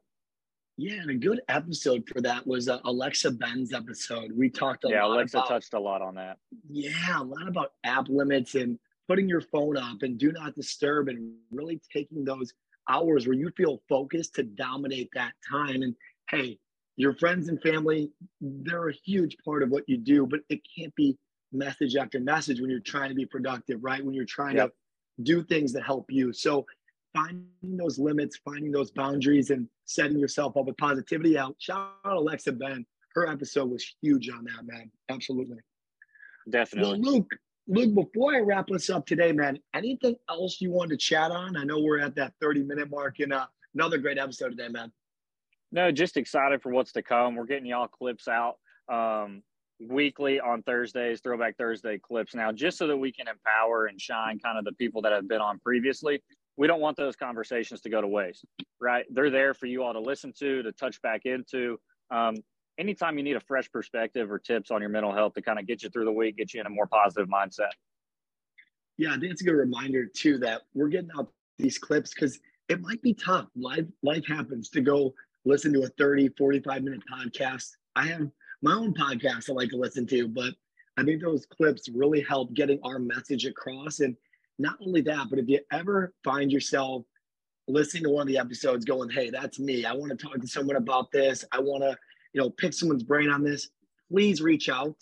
Yeah, 0.78 0.94
and 0.94 1.10
a 1.10 1.14
good 1.14 1.40
episode 1.48 2.08
for 2.08 2.20
that 2.22 2.46
was 2.46 2.68
uh, 2.68 2.78
Alexa 2.84 3.32
Ben's 3.32 3.72
episode. 3.74 4.32
We 4.34 4.48
talked 4.48 4.84
a 4.84 4.88
yeah, 4.88 5.04
lot. 5.04 5.16
Alexa 5.16 5.38
about, 5.38 5.48
touched 5.48 5.74
a 5.74 5.80
lot 5.80 6.00
on 6.00 6.14
that. 6.14 6.38
Yeah, 6.70 7.20
a 7.20 7.22
lot 7.22 7.46
about 7.46 7.72
app 7.84 8.08
limits 8.08 8.54
and 8.54 8.78
putting 9.06 9.28
your 9.28 9.42
phone 9.42 9.76
up 9.76 10.02
and 10.02 10.18
do 10.18 10.32
not 10.32 10.54
disturb 10.54 11.08
and 11.08 11.34
really 11.50 11.80
taking 11.92 12.24
those 12.24 12.54
hours 12.88 13.26
where 13.26 13.36
you 13.36 13.50
feel 13.56 13.82
focused 13.88 14.34
to 14.36 14.42
dominate 14.42 15.10
that 15.14 15.32
time. 15.48 15.82
And 15.82 15.94
hey, 16.30 16.58
your 16.96 17.14
friends 17.14 17.48
and 17.48 17.60
family, 17.60 18.10
they're 18.40 18.88
a 18.88 18.94
huge 19.04 19.36
part 19.44 19.62
of 19.62 19.70
what 19.70 19.88
you 19.88 19.98
do, 19.98 20.26
but 20.26 20.40
it 20.48 20.60
can't 20.76 20.94
be 20.94 21.18
message 21.52 21.96
after 21.96 22.18
message 22.18 22.60
when 22.60 22.70
you're 22.70 22.80
trying 22.80 23.10
to 23.10 23.14
be 23.14 23.26
productive, 23.26 23.84
right? 23.84 24.04
When 24.04 24.14
you're 24.14 24.24
trying 24.24 24.56
yep. 24.56 24.70
to 24.70 25.22
do 25.22 25.42
things 25.42 25.72
that 25.74 25.82
help 25.82 26.06
you. 26.10 26.32
So 26.32 26.64
finding 27.14 27.76
those 27.76 27.98
limits, 27.98 28.38
finding 28.44 28.72
those 28.72 28.90
boundaries, 28.90 29.50
and 29.50 29.68
setting 29.84 30.18
yourself 30.18 30.56
up 30.56 30.66
with 30.66 30.76
positivity 30.76 31.38
out. 31.38 31.56
Shout 31.58 31.92
out 32.04 32.16
Alexa 32.16 32.52
Ben. 32.52 32.86
Her 33.14 33.28
episode 33.28 33.70
was 33.70 33.84
huge 34.00 34.30
on 34.30 34.44
that, 34.44 34.64
man. 34.64 34.90
Absolutely. 35.10 35.58
Definitely. 36.48 37.00
Well, 37.00 37.14
Luke, 37.14 37.30
Luke, 37.68 37.94
before 37.94 38.34
I 38.34 38.40
wrap 38.40 38.66
this 38.68 38.90
up 38.90 39.06
today, 39.06 39.32
man, 39.32 39.58
anything 39.74 40.16
else 40.28 40.60
you 40.60 40.70
want 40.70 40.90
to 40.90 40.96
chat 40.96 41.30
on? 41.30 41.56
I 41.56 41.64
know 41.64 41.80
we're 41.80 42.00
at 42.00 42.14
that 42.16 42.32
30 42.40 42.64
minute 42.64 42.90
mark 42.90 43.20
and 43.20 43.32
uh, 43.32 43.46
another 43.74 43.98
great 43.98 44.18
episode 44.18 44.50
today, 44.50 44.68
man. 44.68 44.92
No, 45.70 45.90
just 45.90 46.16
excited 46.16 46.62
for 46.62 46.70
what's 46.70 46.92
to 46.92 47.02
come. 47.02 47.34
We're 47.34 47.46
getting 47.46 47.66
y'all 47.66 47.88
clips 47.88 48.28
out 48.28 48.56
um, 48.90 49.42
weekly 49.80 50.40
on 50.40 50.62
Thursdays, 50.62 51.20
Throwback 51.20 51.56
Thursday 51.56 51.98
clips 51.98 52.34
now, 52.34 52.52
just 52.52 52.76
so 52.76 52.86
that 52.86 52.96
we 52.96 53.12
can 53.12 53.26
empower 53.28 53.86
and 53.86 54.00
shine 54.00 54.38
kind 54.38 54.58
of 54.58 54.64
the 54.64 54.72
people 54.72 55.02
that 55.02 55.12
have 55.12 55.28
been 55.28 55.40
on 55.40 55.58
previously. 55.60 56.22
We 56.56 56.66
don't 56.66 56.80
want 56.80 56.96
those 56.96 57.16
conversations 57.16 57.80
to 57.82 57.88
go 57.88 58.00
to 58.00 58.06
waste, 58.06 58.44
right? 58.80 59.04
They're 59.10 59.30
there 59.30 59.54
for 59.54 59.66
you 59.66 59.82
all 59.82 59.92
to 59.92 60.00
listen 60.00 60.32
to, 60.38 60.62
to 60.62 60.72
touch 60.72 61.00
back 61.00 61.22
into. 61.24 61.78
Um, 62.10 62.36
anytime 62.78 63.16
you 63.16 63.24
need 63.24 63.36
a 63.36 63.40
fresh 63.40 63.70
perspective 63.70 64.30
or 64.30 64.38
tips 64.38 64.70
on 64.70 64.80
your 64.80 64.90
mental 64.90 65.12
health 65.12 65.34
to 65.34 65.42
kind 65.42 65.58
of 65.58 65.66
get 65.66 65.82
you 65.82 65.88
through 65.88 66.04
the 66.04 66.12
week, 66.12 66.36
get 66.36 66.52
you 66.52 66.60
in 66.60 66.66
a 66.66 66.70
more 66.70 66.86
positive 66.86 67.28
mindset. 67.28 67.70
Yeah, 68.98 69.10
I 69.10 69.18
think 69.18 69.32
it's 69.32 69.40
a 69.40 69.44
good 69.44 69.52
reminder 69.54 70.06
too 70.06 70.38
that 70.38 70.62
we're 70.74 70.88
getting 70.88 71.10
out 71.18 71.32
these 71.58 71.78
clips 71.78 72.12
because 72.14 72.38
it 72.68 72.80
might 72.80 73.02
be 73.02 73.14
tough. 73.14 73.46
Life 73.56 73.86
life 74.02 74.26
happens 74.26 74.68
to 74.70 74.80
go 74.80 75.14
listen 75.44 75.72
to 75.72 75.82
a 75.82 75.88
30, 75.88 76.28
45 76.36 76.82
minute 76.82 77.02
podcast. 77.12 77.70
I 77.96 78.06
have 78.06 78.28
my 78.62 78.72
own 78.72 78.94
podcast 78.94 79.50
I 79.50 79.54
like 79.54 79.70
to 79.70 79.76
listen 79.76 80.06
to, 80.08 80.28
but 80.28 80.54
I 80.96 81.04
think 81.04 81.22
those 81.22 81.46
clips 81.46 81.88
really 81.88 82.20
help 82.20 82.52
getting 82.54 82.78
our 82.84 82.98
message 82.98 83.46
across. 83.46 84.00
And 84.00 84.16
not 84.62 84.76
only 84.84 85.00
that, 85.02 85.28
but 85.28 85.38
if 85.38 85.48
you 85.48 85.60
ever 85.72 86.14
find 86.24 86.50
yourself 86.50 87.04
listening 87.68 88.04
to 88.04 88.10
one 88.10 88.22
of 88.22 88.28
the 88.28 88.38
episodes 88.38 88.84
going, 88.84 89.10
Hey, 89.10 89.30
that's 89.30 89.58
me. 89.58 89.84
I 89.84 89.92
want 89.92 90.10
to 90.10 90.16
talk 90.16 90.40
to 90.40 90.46
someone 90.46 90.76
about 90.76 91.12
this. 91.12 91.44
I 91.52 91.60
want 91.60 91.82
to 91.82 91.96
you 92.32 92.40
know, 92.40 92.50
pick 92.50 92.72
someone's 92.72 93.02
brain 93.02 93.30
on 93.30 93.42
this, 93.42 93.68
please 94.10 94.40
reach 94.40 94.68
out. 94.68 94.96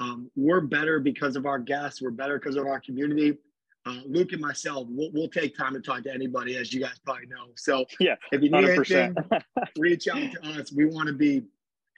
Um, 0.00 0.30
we're 0.36 0.60
better 0.60 1.00
because 1.00 1.36
of 1.36 1.46
our 1.46 1.58
guests. 1.58 2.00
We're 2.00 2.10
better 2.10 2.38
because 2.38 2.56
of 2.56 2.66
our 2.66 2.80
community. 2.80 3.36
Uh, 3.84 4.00
Luke 4.06 4.32
and 4.32 4.40
myself, 4.40 4.86
we'll, 4.90 5.10
we'll, 5.12 5.28
take 5.28 5.56
time 5.56 5.72
to 5.74 5.80
talk 5.80 6.02
to 6.02 6.12
anybody, 6.12 6.56
as 6.56 6.72
you 6.72 6.80
guys 6.80 6.98
probably 7.04 7.26
know. 7.26 7.48
So 7.56 7.86
yeah, 8.00 8.16
if 8.32 8.42
you 8.42 8.50
need 8.50 8.64
100%. 8.64 8.90
anything, 8.90 9.16
reach 9.78 10.08
out 10.08 10.30
to 10.32 10.60
us. 10.60 10.72
We 10.72 10.84
want 10.84 11.08
to 11.08 11.14
be, 11.14 11.42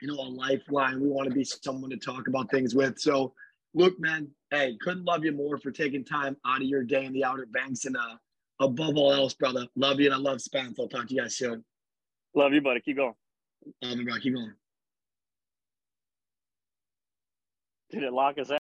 you 0.01 0.09
know, 0.09 0.15
a 0.15 0.29
lifeline. 0.29 1.01
We 1.01 1.09
want 1.09 1.29
to 1.29 1.35
be 1.35 1.45
someone 1.45 1.91
to 1.91 1.97
talk 1.97 2.29
about 2.29 2.51
things 2.51 2.75
with. 2.75 2.99
So, 2.99 3.35
Luke, 3.75 3.99
man, 4.01 4.29
hey, 4.51 4.77
couldn't 4.81 5.05
love 5.05 5.25
you 5.25 5.33
more 5.33 5.59
for 5.59 5.71
taking 5.71 6.05
time 6.05 6.37
out 6.45 6.61
of 6.61 6.67
your 6.67 6.83
day 6.83 7.05
in 7.05 7.13
the 7.13 7.25
Outer 7.25 7.47
Banks. 7.47 7.85
And 7.85 7.97
uh, 7.97 8.17
above 8.59 8.97
all 8.97 9.13
else, 9.13 9.35
brother, 9.35 9.67
love 9.77 10.01
you 10.01 10.07
and 10.07 10.15
I 10.15 10.19
love 10.19 10.41
Spence. 10.41 10.79
I'll 10.79 10.89
talk 10.89 11.07
to 11.09 11.15
you 11.15 11.23
guys 11.23 11.37
soon. 11.37 11.65
Love 12.35 12.53
you, 12.53 12.61
buddy. 12.61 12.81
Keep 12.81 12.97
going. 12.97 13.15
Love 13.83 13.99
you, 13.99 14.05
bro. 14.05 14.15
Keep 14.19 14.35
going. 14.35 14.55
Did 17.91 18.03
it 18.05 18.13
lock 18.13 18.39
us 18.39 18.51
out? 18.51 18.59